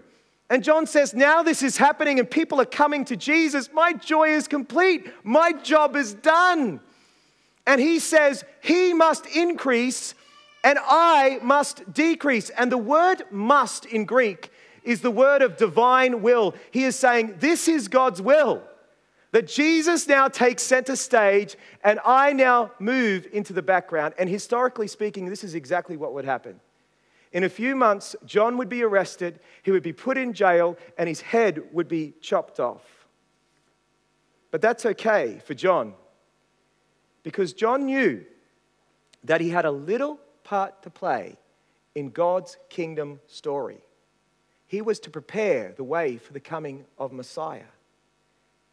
And 0.49 0.63
John 0.63 0.85
says, 0.85 1.13
Now 1.13 1.43
this 1.43 1.63
is 1.63 1.77
happening 1.77 2.19
and 2.19 2.29
people 2.29 2.61
are 2.61 2.65
coming 2.65 3.05
to 3.05 3.15
Jesus. 3.15 3.69
My 3.73 3.93
joy 3.93 4.29
is 4.29 4.47
complete. 4.47 5.07
My 5.23 5.51
job 5.51 5.95
is 5.95 6.13
done. 6.13 6.79
And 7.65 7.81
he 7.81 7.99
says, 7.99 8.43
He 8.61 8.93
must 8.93 9.25
increase 9.27 10.13
and 10.63 10.79
I 10.81 11.39
must 11.41 11.93
decrease. 11.93 12.49
And 12.49 12.71
the 12.71 12.77
word 12.77 13.23
must 13.31 13.85
in 13.85 14.05
Greek 14.05 14.51
is 14.83 15.01
the 15.01 15.11
word 15.11 15.41
of 15.41 15.57
divine 15.57 16.21
will. 16.21 16.55
He 16.71 16.83
is 16.83 16.95
saying, 16.95 17.35
This 17.39 17.67
is 17.67 17.87
God's 17.87 18.21
will. 18.21 18.63
That 19.31 19.47
Jesus 19.47 20.07
now 20.07 20.27
takes 20.27 20.63
center 20.63 20.95
stage 20.95 21.57
and 21.83 21.99
I 22.05 22.33
now 22.33 22.71
move 22.79 23.27
into 23.33 23.53
the 23.53 23.61
background. 23.61 24.13
And 24.17 24.29
historically 24.29 24.87
speaking, 24.87 25.29
this 25.29 25.43
is 25.43 25.53
exactly 25.53 25.97
what 25.97 26.13
would 26.13 26.25
happen. 26.25 26.59
In 27.33 27.43
a 27.43 27.49
few 27.49 27.75
months, 27.75 28.15
John 28.25 28.57
would 28.57 28.69
be 28.69 28.83
arrested, 28.83 29.39
he 29.63 29.71
would 29.71 29.83
be 29.83 29.93
put 29.93 30.17
in 30.17 30.33
jail, 30.33 30.77
and 30.97 31.09
his 31.09 31.21
head 31.21 31.61
would 31.73 31.87
be 31.87 32.13
chopped 32.21 32.59
off. 32.59 33.07
But 34.49 34.61
that's 34.61 34.85
okay 34.85 35.41
for 35.45 35.53
John 35.53 35.93
because 37.23 37.51
John 37.51 37.85
knew 37.85 38.23
that 39.25 39.41
he 39.41 39.49
had 39.49 39.65
a 39.65 39.71
little 39.71 40.19
part 40.45 40.81
to 40.83 40.89
play 40.89 41.35
in 41.93 42.09
God's 42.11 42.57
kingdom 42.69 43.19
story. 43.27 43.79
He 44.67 44.81
was 44.81 44.99
to 45.01 45.09
prepare 45.09 45.73
the 45.75 45.83
way 45.83 46.17
for 46.17 46.31
the 46.31 46.39
coming 46.39 46.85
of 46.97 47.11
Messiah. 47.11 47.69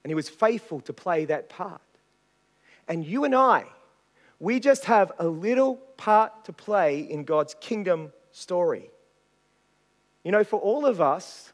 And 0.05 0.11
he 0.11 0.15
was 0.15 0.29
faithful 0.29 0.81
to 0.83 0.93
play 0.93 1.25
that 1.25 1.49
part. 1.49 1.81
And 2.87 3.05
you 3.05 3.25
and 3.25 3.35
I, 3.35 3.65
we 4.39 4.61
just 4.61 4.85
have 4.85 5.11
a 5.19 5.27
little 5.27 5.77
part 5.97 6.45
to 6.45 6.53
play 6.53 7.01
in 7.01 7.25
God's 7.25 7.57
kingdom 7.61 8.13
story. 8.31 8.91
You 10.23 10.33
know, 10.33 10.45
for 10.45 10.61
all 10.61 10.87
of 10.87 11.01
us, 11.01 11.53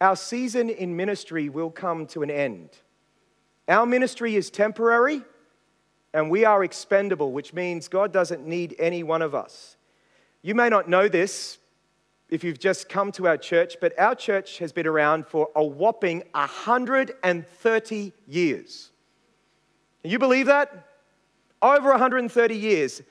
our 0.00 0.16
season 0.16 0.68
in 0.68 0.96
ministry 0.96 1.48
will 1.48 1.70
come 1.70 2.06
to 2.08 2.22
an 2.22 2.30
end. 2.30 2.70
Our 3.68 3.86
ministry 3.86 4.34
is 4.34 4.50
temporary 4.50 5.22
and 6.12 6.30
we 6.30 6.44
are 6.44 6.62
expendable, 6.62 7.32
which 7.32 7.52
means 7.52 7.88
God 7.88 8.12
doesn't 8.12 8.46
need 8.46 8.76
any 8.78 9.02
one 9.02 9.22
of 9.22 9.34
us. 9.34 9.76
You 10.42 10.54
may 10.54 10.68
not 10.68 10.88
know 10.88 11.08
this 11.08 11.58
if 12.34 12.42
you've 12.42 12.58
just 12.58 12.88
come 12.88 13.12
to 13.12 13.28
our 13.28 13.36
church, 13.36 13.76
but 13.80 13.96
our 13.98 14.16
church 14.16 14.58
has 14.58 14.72
been 14.72 14.88
around 14.88 15.26
for 15.26 15.50
a 15.54 15.64
whopping 15.64 16.24
130 16.32 18.12
years. 18.26 18.90
Can 20.02 20.10
you 20.10 20.18
believe 20.18 20.46
that? 20.46 20.88
Over 21.62 21.90
130 21.90 22.56
years. 22.56 23.02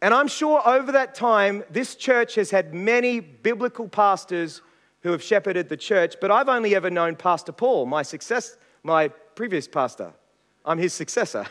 And 0.00 0.14
I'm 0.14 0.28
sure 0.28 0.66
over 0.66 0.92
that 0.92 1.14
time, 1.14 1.64
this 1.70 1.94
church 1.94 2.34
has 2.36 2.50
had 2.50 2.72
many 2.72 3.20
biblical 3.20 3.88
pastors 3.88 4.62
who 5.02 5.12
have 5.12 5.22
shepherded 5.22 5.68
the 5.68 5.76
church, 5.76 6.16
but 6.20 6.30
I've 6.30 6.48
only 6.48 6.74
ever 6.74 6.90
known 6.90 7.14
Pastor 7.14 7.52
Paul, 7.52 7.84
my 7.84 8.02
success, 8.02 8.56
my 8.82 9.08
previous 9.08 9.68
pastor. 9.68 10.14
I'm 10.64 10.78
his 10.78 10.94
successor. 10.94 11.46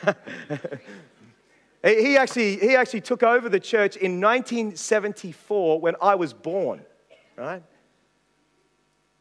he, 1.83 2.17
actually, 2.17 2.57
he 2.57 2.75
actually 2.75 3.01
took 3.01 3.21
over 3.21 3.47
the 3.47 3.59
church 3.59 3.95
in 3.95 4.19
1974 4.19 5.79
when 5.79 5.95
I 6.01 6.15
was 6.15 6.33
born, 6.33 6.81
right? 7.35 7.63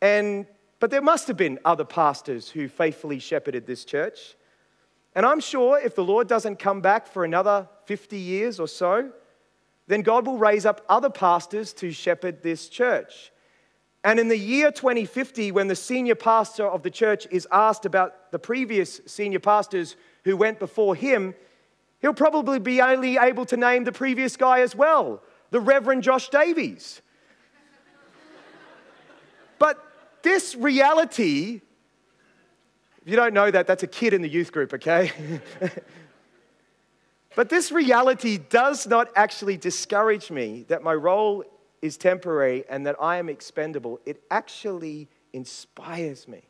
And, 0.00 0.46
but 0.80 0.90
there 0.90 1.02
must 1.02 1.28
have 1.28 1.36
been 1.36 1.58
other 1.64 1.84
pastors 1.84 2.50
who 2.50 2.68
faithfully 2.68 3.18
shepherded 3.18 3.66
this 3.66 3.84
church. 3.84 4.36
And 5.14 5.24
I'm 5.24 5.40
sure 5.40 5.78
if 5.78 5.94
the 5.94 6.04
Lord 6.04 6.26
doesn't 6.26 6.58
come 6.58 6.80
back 6.80 7.06
for 7.06 7.24
another 7.24 7.68
50 7.86 8.18
years 8.18 8.58
or 8.58 8.66
so, 8.66 9.10
then 9.86 10.02
God 10.02 10.26
will 10.26 10.38
raise 10.38 10.66
up 10.66 10.80
other 10.88 11.10
pastors 11.10 11.72
to 11.74 11.92
shepherd 11.92 12.42
this 12.42 12.68
church. 12.68 13.32
And 14.02 14.20
in 14.20 14.28
the 14.28 14.36
year 14.36 14.70
2050, 14.70 15.52
when 15.52 15.68
the 15.68 15.76
senior 15.76 16.14
pastor 16.14 16.66
of 16.66 16.82
the 16.82 16.90
church 16.90 17.26
is 17.30 17.48
asked 17.50 17.86
about 17.86 18.30
the 18.32 18.38
previous 18.38 19.00
senior 19.06 19.38
pastors 19.38 19.96
who 20.24 20.36
went 20.36 20.58
before 20.58 20.94
him, 20.94 21.34
he'll 22.00 22.12
probably 22.12 22.58
be 22.58 22.82
only 22.82 23.16
able 23.16 23.46
to 23.46 23.56
name 23.56 23.84
the 23.84 23.92
previous 23.92 24.36
guy 24.36 24.60
as 24.60 24.76
well, 24.76 25.22
the 25.50 25.60
Reverend 25.60 26.02
Josh 26.02 26.28
Davies. 26.28 27.00
but 29.58 29.82
this 30.24 30.56
reality, 30.56 31.60
if 33.02 33.08
you 33.08 33.14
don't 33.14 33.34
know 33.34 33.50
that, 33.50 33.68
that's 33.68 33.84
a 33.84 33.86
kid 33.86 34.12
in 34.12 34.22
the 34.22 34.28
youth 34.28 34.50
group, 34.50 34.74
okay? 34.74 35.12
but 37.36 37.48
this 37.48 37.70
reality 37.70 38.38
does 38.38 38.86
not 38.88 39.08
actually 39.14 39.56
discourage 39.56 40.30
me 40.32 40.64
that 40.68 40.82
my 40.82 40.94
role 40.94 41.44
is 41.82 41.96
temporary 41.96 42.64
and 42.68 42.86
that 42.86 42.96
I 43.00 43.18
am 43.18 43.28
expendable, 43.28 44.00
it 44.06 44.20
actually 44.30 45.06
inspires 45.32 46.26
me. 46.26 46.42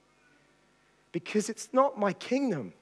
Because 1.13 1.51
it's 1.51 1.69
not 1.73 1.99
my 1.99 2.13
kingdom, 2.13 2.73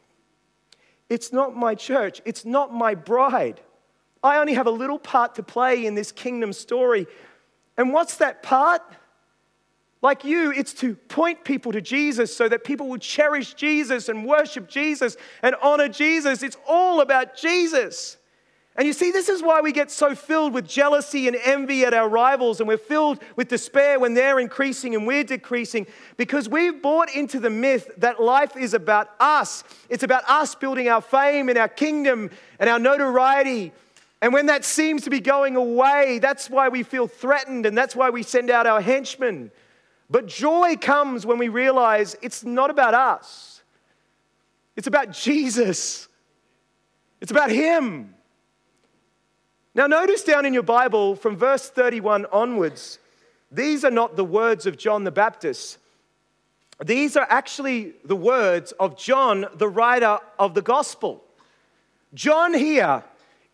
it's 1.08 1.32
not 1.32 1.56
my 1.56 1.74
church, 1.74 2.20
it's 2.24 2.44
not 2.44 2.72
my 2.72 2.94
bride. 2.94 3.60
I 4.22 4.36
only 4.36 4.54
have 4.54 4.66
a 4.66 4.70
little 4.70 4.98
part 4.98 5.34
to 5.36 5.42
play 5.42 5.84
in 5.84 5.94
this 5.94 6.12
kingdom 6.12 6.52
story. 6.52 7.06
And 7.76 7.92
what's 7.92 8.18
that 8.18 8.42
part? 8.42 8.82
Like 10.02 10.24
you, 10.24 10.52
it's 10.52 10.74
to 10.74 10.96
point 10.96 11.44
people 11.44 11.70
to 11.72 11.80
Jesus 11.80 12.36
so 12.36 12.48
that 12.48 12.64
people 12.64 12.88
will 12.88 12.98
cherish 12.98 13.54
Jesus 13.54 14.08
and 14.08 14.26
worship 14.26 14.68
Jesus 14.68 15.16
and 15.42 15.54
honor 15.62 15.88
Jesus. 15.88 16.42
It's 16.42 16.56
all 16.66 17.00
about 17.00 17.36
Jesus. 17.36 18.16
And 18.74 18.86
you 18.86 18.94
see, 18.94 19.10
this 19.10 19.28
is 19.28 19.42
why 19.42 19.60
we 19.60 19.70
get 19.70 19.90
so 19.90 20.14
filled 20.14 20.54
with 20.54 20.66
jealousy 20.66 21.28
and 21.28 21.36
envy 21.36 21.84
at 21.84 21.92
our 21.92 22.08
rivals, 22.08 22.58
and 22.58 22.66
we're 22.66 22.78
filled 22.78 23.22
with 23.36 23.48
despair 23.48 24.00
when 24.00 24.14
they're 24.14 24.40
increasing 24.40 24.94
and 24.94 25.06
we're 25.06 25.24
decreasing, 25.24 25.86
because 26.16 26.48
we've 26.48 26.80
bought 26.80 27.14
into 27.14 27.38
the 27.38 27.50
myth 27.50 27.90
that 27.98 28.20
life 28.20 28.56
is 28.56 28.72
about 28.72 29.10
us. 29.20 29.62
It's 29.90 30.02
about 30.02 30.24
us 30.26 30.54
building 30.54 30.88
our 30.88 31.02
fame 31.02 31.50
and 31.50 31.58
our 31.58 31.68
kingdom 31.68 32.30
and 32.58 32.70
our 32.70 32.78
notoriety. 32.78 33.72
And 34.22 34.32
when 34.32 34.46
that 34.46 34.64
seems 34.64 35.02
to 35.02 35.10
be 35.10 35.20
going 35.20 35.54
away, 35.54 36.18
that's 36.18 36.48
why 36.48 36.70
we 36.70 36.82
feel 36.82 37.06
threatened, 37.06 37.66
and 37.66 37.76
that's 37.76 37.94
why 37.94 38.08
we 38.08 38.22
send 38.22 38.50
out 38.50 38.66
our 38.66 38.80
henchmen. 38.80 39.50
But 40.12 40.26
joy 40.26 40.76
comes 40.76 41.24
when 41.24 41.38
we 41.38 41.48
realize 41.48 42.18
it's 42.20 42.44
not 42.44 42.68
about 42.68 42.92
us, 42.92 43.62
it's 44.76 44.86
about 44.86 45.10
Jesus, 45.10 46.06
it's 47.22 47.30
about 47.30 47.50
Him. 47.50 48.14
Now, 49.74 49.86
notice 49.86 50.22
down 50.22 50.44
in 50.44 50.52
your 50.52 50.64
Bible 50.64 51.16
from 51.16 51.38
verse 51.38 51.70
31 51.70 52.26
onwards, 52.26 52.98
these 53.50 53.86
are 53.86 53.90
not 53.90 54.16
the 54.16 54.24
words 54.24 54.66
of 54.66 54.76
John 54.76 55.04
the 55.04 55.10
Baptist. 55.10 55.78
These 56.84 57.16
are 57.16 57.26
actually 57.30 57.94
the 58.04 58.16
words 58.16 58.72
of 58.72 58.98
John, 58.98 59.46
the 59.54 59.68
writer 59.68 60.18
of 60.38 60.52
the 60.52 60.60
gospel. 60.60 61.24
John 62.12 62.52
here 62.52 63.02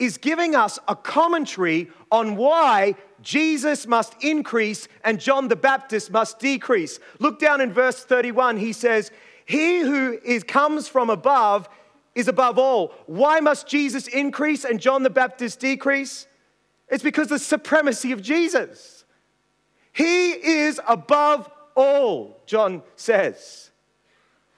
is 0.01 0.19
giving 0.19 0.57
us 0.57 0.81
a 0.89 0.97
commentary 0.97 1.89
on 2.11 2.35
why 2.35 2.97
Jesus 3.23 3.87
must 3.87 4.15
increase 4.23 4.89
and 5.05 5.21
John 5.21 5.49
the 5.49 5.57
Baptist 5.57 6.11
must 6.11 6.39
decrease. 6.39 7.01
Look 7.19 7.39
down 7.39 7.61
in 7.61 7.73
verse 7.73 8.05
31. 8.05 8.59
He 8.59 8.73
says, 8.73 9.11
He 9.45 9.81
who 9.81 10.19
is, 10.25 10.45
comes 10.45 10.89
from 10.89 11.11
above 11.11 11.69
is 12.15 12.29
above 12.29 12.59
all. 12.59 12.93
Why 13.07 13.41
must 13.41 13.67
Jesus 13.67 14.09
increase 14.09 14.65
and 14.65 14.81
John 14.81 15.03
the 15.03 15.11
Baptist 15.11 15.61
decrease? 15.61 16.27
It's 16.89 17.03
because 17.03 17.29
the 17.29 17.39
supremacy 17.39 18.13
of 18.13 18.23
Jesus. 18.23 19.05
He 19.93 20.31
is 20.31 20.81
above 20.87 21.51
all, 21.75 22.41
John 22.47 22.83
says. 22.97 23.71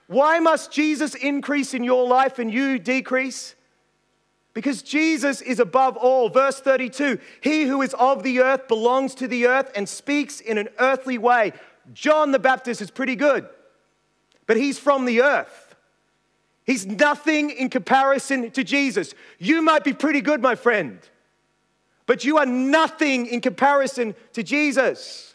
Why 0.06 0.38
must 0.38 0.72
Jesus 0.72 1.14
increase 1.14 1.72
in 1.74 1.84
your 1.84 2.06
life 2.06 2.38
and 2.38 2.52
you 2.52 2.78
decrease? 2.78 3.54
Because 4.52 4.82
Jesus 4.82 5.40
is 5.40 5.60
above 5.60 5.96
all. 5.96 6.28
Verse 6.28 6.60
32 6.60 7.18
He 7.40 7.64
who 7.64 7.82
is 7.82 7.94
of 7.94 8.22
the 8.22 8.40
earth 8.40 8.68
belongs 8.68 9.14
to 9.16 9.28
the 9.28 9.46
earth 9.46 9.70
and 9.74 9.88
speaks 9.88 10.40
in 10.40 10.58
an 10.58 10.68
earthly 10.78 11.18
way. 11.18 11.52
John 11.92 12.32
the 12.32 12.38
Baptist 12.38 12.80
is 12.80 12.90
pretty 12.90 13.16
good, 13.16 13.48
but 14.46 14.56
he's 14.56 14.78
from 14.78 15.04
the 15.04 15.22
earth. 15.22 15.74
He's 16.64 16.86
nothing 16.86 17.50
in 17.50 17.68
comparison 17.68 18.50
to 18.52 18.62
Jesus. 18.62 19.14
You 19.38 19.62
might 19.62 19.82
be 19.82 19.92
pretty 19.92 20.20
good, 20.20 20.40
my 20.40 20.54
friend, 20.54 21.00
but 22.06 22.24
you 22.24 22.38
are 22.38 22.46
nothing 22.46 23.26
in 23.26 23.40
comparison 23.40 24.14
to 24.34 24.42
Jesus. 24.42 25.34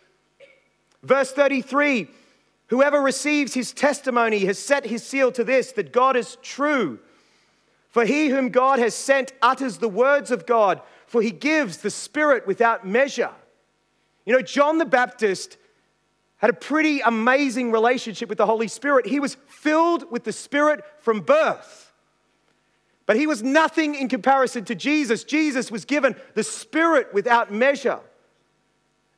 Verse 1.03 1.31
33 1.31 2.07
Whoever 2.69 2.99
receives 2.99 3.53
his 3.53 3.73
testimony 3.73 4.39
has 4.45 4.57
set 4.57 4.85
his 4.85 5.03
seal 5.03 5.31
to 5.33 5.43
this 5.43 5.71
that 5.73 5.91
God 5.91 6.15
is 6.15 6.37
true. 6.41 6.99
For 7.95 8.03
he 8.03 8.27
whom 8.27 8.49
God 8.49 8.79
has 8.79 8.93
sent 8.93 9.31
utters 9.41 9.77
the 9.77 9.87
words 9.87 10.29
of 10.29 10.45
God, 10.45 10.81
for 11.07 11.21
he 11.21 11.31
gives 11.31 11.77
the 11.77 11.89
Spirit 11.89 12.45
without 12.45 12.85
measure. 12.85 13.31
You 14.25 14.33
know, 14.33 14.41
John 14.41 14.79
the 14.79 14.85
Baptist 14.85 15.55
had 16.35 16.49
a 16.49 16.53
pretty 16.53 16.99
amazing 16.99 17.71
relationship 17.71 18.27
with 18.27 18.37
the 18.37 18.45
Holy 18.45 18.67
Spirit. 18.67 19.05
He 19.05 19.21
was 19.21 19.37
filled 19.47 20.11
with 20.11 20.25
the 20.25 20.33
Spirit 20.33 20.83
from 20.99 21.21
birth. 21.21 21.93
But 23.05 23.15
he 23.15 23.27
was 23.27 23.41
nothing 23.41 23.95
in 23.95 24.09
comparison 24.09 24.65
to 24.65 24.75
Jesus. 24.75 25.23
Jesus 25.23 25.71
was 25.71 25.85
given 25.85 26.17
the 26.33 26.43
Spirit 26.43 27.13
without 27.13 27.49
measure. 27.49 28.01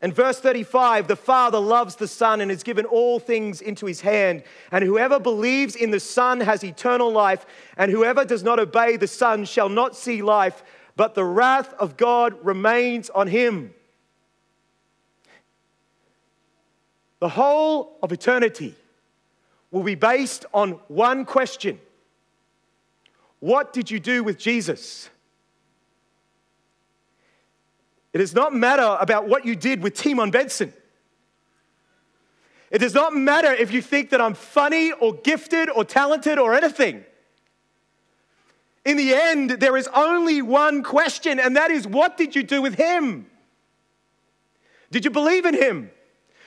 And 0.02 0.14
verse 0.14 0.40
35 0.40 1.08
the 1.08 1.16
Father 1.16 1.60
loves 1.60 1.96
the 1.96 2.08
Son 2.08 2.42
and 2.42 2.52
has 2.52 2.64
given 2.64 2.86
all 2.86 3.20
things 3.20 3.62
into 3.62 3.86
his 3.86 4.02
hand. 4.02 4.44
And 4.72 4.84
whoever 4.84 5.20
believes 5.20 5.76
in 5.76 5.92
the 5.92 6.00
Son 6.00 6.40
has 6.42 6.64
eternal 6.64 7.12
life, 7.12 7.46
and 7.78 7.92
whoever 7.92 8.24
does 8.24 8.44
not 8.44 8.60
obey 8.60 8.98
the 8.98 9.08
Son 9.08 9.46
shall 9.46 9.70
not 9.70 9.96
see 9.96 10.22
life, 10.22 10.64
but 10.96 11.16
the 11.16 11.26
wrath 11.26 11.74
of 11.80 11.98
God 11.98 12.38
remains 12.46 13.10
on 13.10 13.28
him. 13.28 13.74
The 17.20 17.30
whole 17.30 17.98
of 18.04 18.12
eternity 18.12 18.76
will 19.72 19.84
be 19.84 19.96
based 19.96 20.46
on 20.54 20.72
one 20.88 21.26
question 21.26 21.80
What 23.40 23.74
did 23.74 23.90
you 23.90 24.00
do 24.00 24.24
with 24.24 24.38
Jesus? 24.38 25.10
It 28.18 28.22
does 28.22 28.34
not 28.34 28.52
matter 28.52 28.98
about 29.00 29.28
what 29.28 29.46
you 29.46 29.56
did 29.56 29.84
with 29.84 29.94
Timon 29.94 30.32
Bengtson. 30.32 30.74
It 32.72 32.80
does 32.80 32.96
not 32.96 33.16
matter 33.16 33.54
if 33.54 33.72
you 33.72 33.80
think 33.80 34.10
that 34.10 34.20
I'm 34.20 34.34
funny 34.34 34.92
or 34.92 35.14
gifted 35.14 35.70
or 35.70 35.86
talented 35.86 36.40
or 36.40 36.56
anything. 36.56 37.06
In 38.84 38.98
the 38.98 39.14
end, 39.14 39.52
there 39.52 39.78
is 39.78 39.88
only 39.94 40.42
one 40.42 40.82
question, 40.82 41.40
and 41.40 41.58
that 41.58 41.70
is 41.70 41.86
what 41.86 42.18
did 42.18 42.36
you 42.36 42.42
do 42.42 42.60
with 42.60 42.74
him? 42.74 43.28
Did 44.90 45.06
you 45.06 45.12
believe 45.12 45.46
in 45.46 45.54
him? 45.54 45.92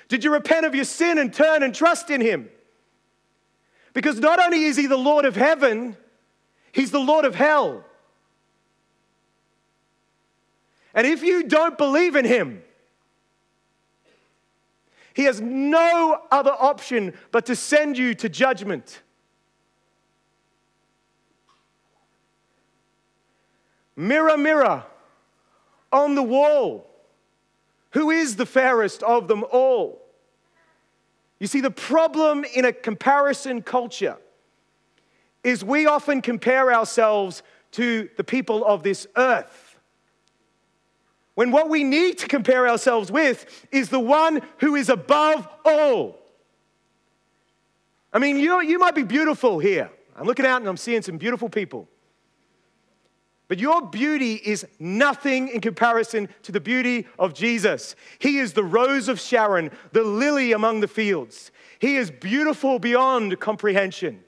Did 0.08 0.24
you 0.24 0.32
repent 0.32 0.66
of 0.66 0.74
your 0.74 0.86
sin 0.86 1.18
and 1.18 1.32
turn 1.32 1.62
and 1.62 1.72
trust 1.72 2.10
in 2.10 2.20
Him? 2.20 2.48
Because 3.92 4.18
not 4.18 4.40
only 4.40 4.64
is 4.64 4.76
He 4.76 4.86
the 4.86 4.96
Lord 4.96 5.24
of 5.24 5.36
heaven, 5.36 5.96
He's 6.72 6.90
the 6.90 6.98
Lord 6.98 7.24
of 7.24 7.36
hell. 7.36 7.84
And 10.94 11.06
if 11.06 11.22
you 11.22 11.44
don't 11.44 11.78
believe 11.78 12.16
in 12.16 12.24
Him, 12.24 12.62
He 15.14 15.24
has 15.24 15.40
no 15.40 16.20
other 16.30 16.52
option 16.52 17.14
but 17.30 17.46
to 17.46 17.56
send 17.56 17.98
you 17.98 18.14
to 18.14 18.28
judgment. 18.28 19.02
Mirror, 23.96 24.38
mirror 24.38 24.84
on 25.92 26.14
the 26.14 26.22
wall. 26.22 26.86
Who 27.90 28.10
is 28.10 28.36
the 28.36 28.46
fairest 28.46 29.02
of 29.02 29.28
them 29.28 29.44
all? 29.50 30.00
You 31.38 31.46
see, 31.46 31.60
the 31.60 31.70
problem 31.70 32.44
in 32.54 32.64
a 32.64 32.72
comparison 32.72 33.62
culture 33.62 34.16
is 35.42 35.64
we 35.64 35.86
often 35.86 36.22
compare 36.22 36.72
ourselves 36.72 37.42
to 37.72 38.08
the 38.16 38.24
people 38.24 38.64
of 38.64 38.82
this 38.82 39.06
earth. 39.16 39.69
When 41.40 41.52
what 41.52 41.70
we 41.70 41.84
need 41.84 42.18
to 42.18 42.28
compare 42.28 42.68
ourselves 42.68 43.10
with 43.10 43.66
is 43.72 43.88
the 43.88 43.98
one 43.98 44.42
who 44.58 44.74
is 44.74 44.90
above 44.90 45.48
all. 45.64 46.18
I 48.12 48.18
mean, 48.18 48.36
you, 48.36 48.60
you 48.60 48.78
might 48.78 48.94
be 48.94 49.04
beautiful 49.04 49.58
here. 49.58 49.90
I'm 50.14 50.26
looking 50.26 50.44
out 50.44 50.60
and 50.60 50.68
I'm 50.68 50.76
seeing 50.76 51.00
some 51.00 51.16
beautiful 51.16 51.48
people. 51.48 51.88
But 53.48 53.58
your 53.58 53.80
beauty 53.80 54.34
is 54.34 54.66
nothing 54.78 55.48
in 55.48 55.62
comparison 55.62 56.28
to 56.42 56.52
the 56.52 56.60
beauty 56.60 57.06
of 57.18 57.32
Jesus. 57.32 57.96
He 58.18 58.36
is 58.36 58.52
the 58.52 58.62
rose 58.62 59.08
of 59.08 59.18
Sharon, 59.18 59.70
the 59.92 60.02
lily 60.02 60.52
among 60.52 60.80
the 60.80 60.88
fields. 60.88 61.52
He 61.78 61.96
is 61.96 62.10
beautiful 62.10 62.78
beyond 62.78 63.40
comprehension. 63.40 64.22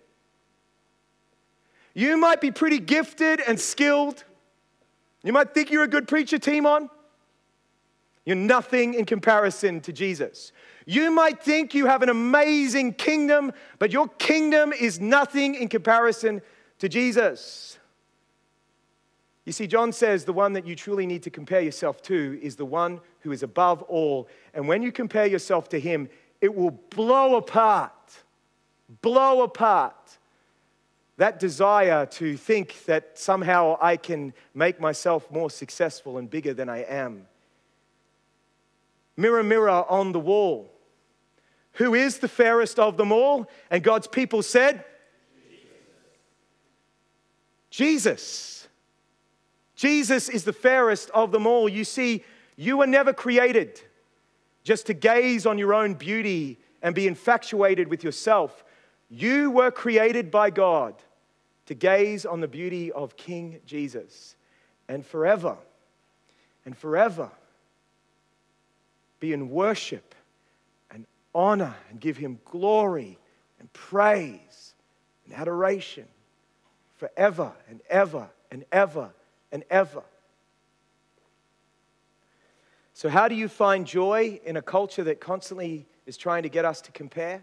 You 1.92 2.16
might 2.16 2.40
be 2.40 2.50
pretty 2.50 2.78
gifted 2.78 3.42
and 3.46 3.60
skilled. 3.60 4.24
You 5.22 5.34
might 5.34 5.52
think 5.52 5.70
you're 5.70 5.84
a 5.84 5.88
good 5.88 6.08
preacher, 6.08 6.38
Timon. 6.38 6.88
You're 8.24 8.36
nothing 8.36 8.94
in 8.94 9.04
comparison 9.04 9.80
to 9.80 9.92
Jesus. 9.92 10.52
You 10.86 11.10
might 11.10 11.42
think 11.42 11.74
you 11.74 11.86
have 11.86 12.02
an 12.02 12.08
amazing 12.08 12.94
kingdom, 12.94 13.52
but 13.78 13.92
your 13.92 14.08
kingdom 14.08 14.72
is 14.72 15.00
nothing 15.00 15.54
in 15.54 15.68
comparison 15.68 16.42
to 16.78 16.88
Jesus. 16.88 17.78
You 19.44 19.52
see, 19.52 19.66
John 19.66 19.92
says 19.92 20.24
the 20.24 20.32
one 20.32 20.52
that 20.52 20.66
you 20.66 20.76
truly 20.76 21.04
need 21.04 21.24
to 21.24 21.30
compare 21.30 21.60
yourself 21.60 22.00
to 22.02 22.38
is 22.40 22.56
the 22.56 22.64
one 22.64 23.00
who 23.20 23.32
is 23.32 23.42
above 23.42 23.82
all. 23.82 24.28
And 24.54 24.68
when 24.68 24.82
you 24.82 24.92
compare 24.92 25.26
yourself 25.26 25.68
to 25.70 25.80
him, 25.80 26.08
it 26.40 26.54
will 26.54 26.70
blow 26.70 27.36
apart, 27.36 27.92
blow 29.00 29.42
apart 29.42 30.18
that 31.16 31.38
desire 31.38 32.06
to 32.06 32.36
think 32.36 32.84
that 32.86 33.18
somehow 33.18 33.76
I 33.80 33.96
can 33.96 34.32
make 34.54 34.80
myself 34.80 35.30
more 35.30 35.50
successful 35.50 36.18
and 36.18 36.28
bigger 36.28 36.54
than 36.54 36.68
I 36.68 36.78
am. 36.78 37.26
Mirror, 39.16 39.42
mirror 39.42 39.84
on 39.88 40.12
the 40.12 40.20
wall. 40.20 40.72
Who 41.72 41.94
is 41.94 42.18
the 42.18 42.28
fairest 42.28 42.78
of 42.78 42.96
them 42.96 43.12
all? 43.12 43.48
And 43.70 43.82
God's 43.82 44.06
people 44.06 44.42
said, 44.42 44.84
Jesus. 47.70 48.68
Jesus. 49.74 50.28
Is 50.28 50.44
the 50.44 50.52
fairest 50.52 51.10
of 51.10 51.32
them 51.32 51.46
all. 51.46 51.68
You 51.68 51.84
see, 51.84 52.24
you 52.56 52.76
were 52.76 52.86
never 52.86 53.12
created 53.12 53.80
just 54.64 54.86
to 54.86 54.94
gaze 54.94 55.46
on 55.46 55.58
your 55.58 55.74
own 55.74 55.94
beauty 55.94 56.58
and 56.82 56.94
be 56.94 57.06
infatuated 57.06 57.88
with 57.88 58.04
yourself. 58.04 58.64
You 59.08 59.50
were 59.50 59.70
created 59.70 60.30
by 60.30 60.50
God 60.50 60.94
to 61.66 61.74
gaze 61.74 62.26
on 62.26 62.40
the 62.40 62.48
beauty 62.48 62.92
of 62.92 63.16
King 63.16 63.60
Jesus. 63.64 64.36
and 64.88 65.06
forever 65.06 65.56
and 66.64 66.76
forever 66.76 67.30
be 69.22 69.32
in 69.32 69.50
worship 69.50 70.16
and 70.90 71.06
honor 71.32 71.76
and 71.88 72.00
give 72.00 72.16
him 72.16 72.40
glory 72.44 73.16
and 73.60 73.72
praise 73.72 74.74
and 75.24 75.32
adoration 75.32 76.06
forever 76.96 77.52
and 77.70 77.80
ever 77.88 78.28
and 78.50 78.64
ever 78.72 79.10
and 79.52 79.62
ever. 79.70 80.02
So, 82.94 83.08
how 83.08 83.28
do 83.28 83.36
you 83.36 83.46
find 83.46 83.86
joy 83.86 84.40
in 84.44 84.56
a 84.56 84.62
culture 84.62 85.04
that 85.04 85.20
constantly 85.20 85.86
is 86.04 86.16
trying 86.16 86.42
to 86.42 86.48
get 86.48 86.64
us 86.64 86.80
to 86.80 86.90
compare? 86.90 87.42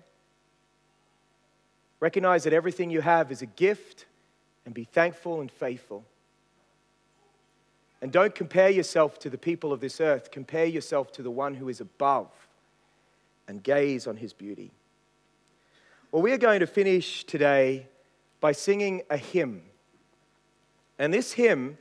Recognize 2.02 2.44
that 2.44 2.52
everything 2.52 2.89
you 2.89 3.00
have 3.00 3.32
is 3.32 3.42
a 3.42 3.46
gift 3.46 4.06
and 4.65 4.74
be 4.74 4.84
thankful 4.84 5.39
and 5.39 5.50
faithful. 5.50 6.04
And 8.02 8.12
don't 8.12 8.34
compare 8.34 8.70
yourself 8.70 9.20
to 9.20 9.30
the 9.30 9.38
people 9.38 9.74
of 9.74 9.82
this 9.82 10.00
earth. 10.00 10.32
Compare 10.32 10.66
yourself 10.66 11.12
to 11.14 11.24
the 11.24 11.32
one 11.32 11.56
who 11.56 11.68
is 11.68 11.82
above 11.82 12.30
and 13.48 13.62
gaze 13.62 14.08
on 14.08 14.18
his 14.18 14.32
beauty. 14.32 14.72
Well, 16.12 16.22
we 16.22 16.32
are 16.32 16.38
going 16.38 16.62
to 16.62 16.68
finish 16.68 17.24
today 17.24 17.88
by 18.40 18.54
singing 18.54 19.02
a 19.10 19.18
hymn. 19.18 19.62
And 20.98 21.14
this 21.14 21.34
hymn 21.34 21.78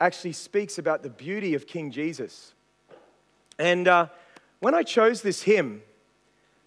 actually 0.00 0.32
speaks 0.32 0.78
about 0.78 1.02
the 1.02 1.10
beauty 1.10 1.54
of 1.54 1.66
King 1.66 1.90
Jesus. 1.90 2.52
And 3.58 3.88
uh, 3.88 4.08
when 4.60 4.74
I 4.74 4.82
chose 4.82 5.22
this 5.22 5.42
hymn 5.42 5.82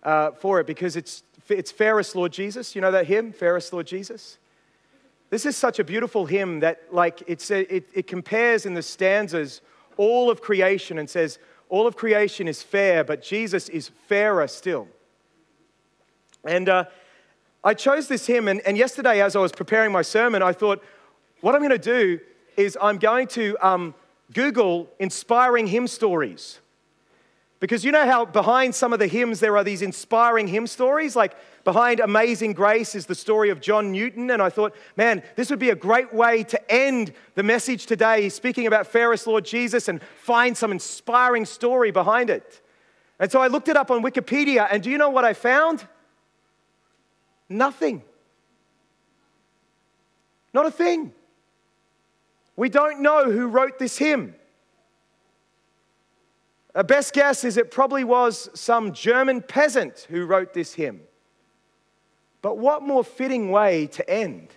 uh, 0.04 0.32
for 0.32 0.60
it, 0.60 0.68
because 0.68 0.96
it's, 0.96 1.24
it's 1.48 1.72
Fairest 1.72 2.16
Lord 2.16 2.32
Jesus, 2.32 2.76
you 2.76 2.82
know 2.82 2.92
that 2.92 3.08
hymn, 3.08 3.34
Fairest 3.34 3.74
Lord 3.74 3.88
Jesus? 3.88 4.38
This 5.30 5.46
is 5.46 5.56
such 5.56 5.80
a 5.80 5.84
beautiful 5.84 6.26
hymn 6.26 6.62
that, 6.62 6.82
like, 6.92 7.24
it's 7.28 7.52
a, 7.52 7.74
it, 7.74 7.88
it 7.94 8.08
compares 8.08 8.66
in 8.66 8.74
the 8.74 8.82
stanzas 8.82 9.62
all 9.98 10.32
of 10.32 10.42
creation 10.42 10.98
and 10.98 11.10
says, 11.10 11.38
all 11.68 11.86
of 11.86 11.96
creation 11.96 12.48
is 12.48 12.64
fair, 12.64 13.04
but 13.04 13.22
Jesus 13.22 13.70
is 13.70 13.90
fairer 14.08 14.48
still. 14.48 14.88
And 16.44 16.68
uh, 16.68 16.86
I 17.64 17.74
chose 17.74 18.08
this 18.08 18.26
hymn, 18.26 18.48
and, 18.48 18.62
and, 18.62 18.78
yesterday, 18.78 19.22
as 19.22 19.36
I 19.36 19.40
was 19.40 19.52
preparing 19.52 19.92
my 19.92 20.02
sermon, 20.02 20.42
I 20.42 20.54
thought, 20.54 20.84
what 21.42 21.54
I'm 21.54 21.62
going 21.62 21.72
to 21.72 21.78
do 21.78 22.20
is 22.58 22.78
I'm 22.82 22.98
going 22.98 23.28
to 23.28 23.58
um, 23.62 23.94
Google 24.34 24.90
inspiring 25.00 25.68
hymn 25.68 25.88
stories. 25.88 26.60
Because 27.60 27.84
you 27.84 27.92
know 27.92 28.06
how 28.06 28.24
behind 28.24 28.74
some 28.74 28.94
of 28.94 29.00
the 29.00 29.08
hymns 29.08 29.42
there 29.42 29.58
are 29.58 29.66
these 29.66 29.82
inspiring 29.82 30.48
hymn 30.48 30.66
stories? 30.66 31.16
Like 31.16 31.36
behind 31.66 32.00
Amazing 32.00 32.54
Grace 32.54 32.96
is 32.96 33.06
the 33.06 33.16
story 33.16 33.50
of 33.50 33.60
John 33.60 33.92
Newton. 33.92 34.32
And 34.32 34.42
I 34.42 34.50
thought, 34.50 34.74
man, 34.96 35.22
this 35.36 35.50
would 35.50 35.60
be 35.60 35.70
a 35.70 35.76
great 35.76 36.14
way 36.14 36.44
to 36.46 36.72
end 36.72 37.12
the 37.36 37.44
message 37.44 37.86
today, 37.86 38.30
speaking 38.30 38.66
about 38.66 38.88
fairest 38.88 39.28
Lord 39.28 39.44
Jesus, 39.44 39.90
and 39.90 40.02
find 40.22 40.56
some 40.56 40.72
inspiring 40.72 41.46
story 41.46 41.92
behind 41.92 42.30
it. 42.30 42.62
And 43.20 43.30
so 43.30 43.42
I 43.42 43.48
looked 43.48 43.68
it 43.68 43.76
up 43.76 43.92
on 43.92 44.02
Wikipedia, 44.02 44.66
and 44.72 44.82
do 44.82 44.90
you 44.90 44.98
know 44.98 45.10
what 45.10 45.26
I 45.26 45.34
found? 45.34 45.86
Nothing. 47.50 48.04
Not 50.54 50.66
a 50.66 50.72
thing. 50.72 51.12
We 52.56 52.70
don't 52.70 53.02
know 53.02 53.30
who 53.30 53.48
wrote 53.48 53.80
this 53.80 53.98
hymn. 53.98 54.36
A 56.80 56.84
best 56.84 57.12
guess 57.12 57.44
is 57.44 57.58
it 57.58 57.72
probably 57.72 58.06
was 58.06 58.50
some 58.54 58.94
German 58.94 59.42
peasant 59.42 60.08
who 60.10 60.26
wrote 60.26 60.54
this 60.54 60.76
hymn. 60.76 61.02
But 62.42 62.58
what 62.58 62.84
more 62.84 63.04
fitting 63.04 63.52
way 63.52 63.88
to 63.88 64.10
end? 64.10 64.48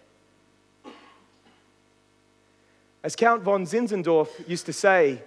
As 3.03 3.17
Count 3.17 3.43
von 3.43 3.67
Zinzendorf 3.67 4.29
used 4.49 4.67
to 4.67 4.73
say, 4.73 5.21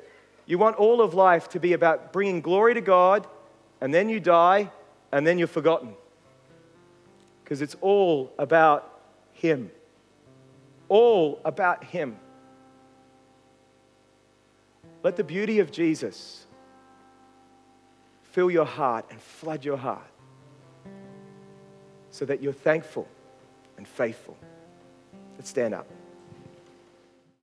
you 0.46 0.58
want 0.58 0.78
all 0.78 1.02
of 1.02 1.14
life 1.14 1.50
to 1.50 1.60
be 1.60 1.74
about 1.74 2.14
bringing 2.14 2.40
glory 2.40 2.74
to 2.76 2.82
God, 2.82 3.28
and 3.82 3.94
then 3.94 4.08
you 4.08 4.22
die, 4.22 4.72
and 5.12 5.28
then 5.28 5.38
you're 5.38 5.50
forgotten. 5.50 5.96
Because 7.44 7.62
it's 7.62 7.76
all 7.82 8.32
about 8.40 9.02
Him. 9.34 9.70
All 10.88 11.42
about 11.44 11.84
Him. 11.84 12.16
Let 15.04 15.18
the 15.18 15.26
beauty 15.26 15.60
of 15.60 15.74
Jesus 15.74 16.45
fill 18.36 18.52
your 18.52 18.66
heart 18.66 19.06
and 19.12 19.22
flood 19.22 19.64
your 19.64 19.78
heart 19.78 20.12
so 22.10 22.26
that 22.26 22.44
you're 22.44 22.52
thankful 22.52 23.08
and 23.78 23.88
faithful. 23.88 24.38
Let's 25.38 25.50
stand 25.50 25.74
up. 25.74 25.88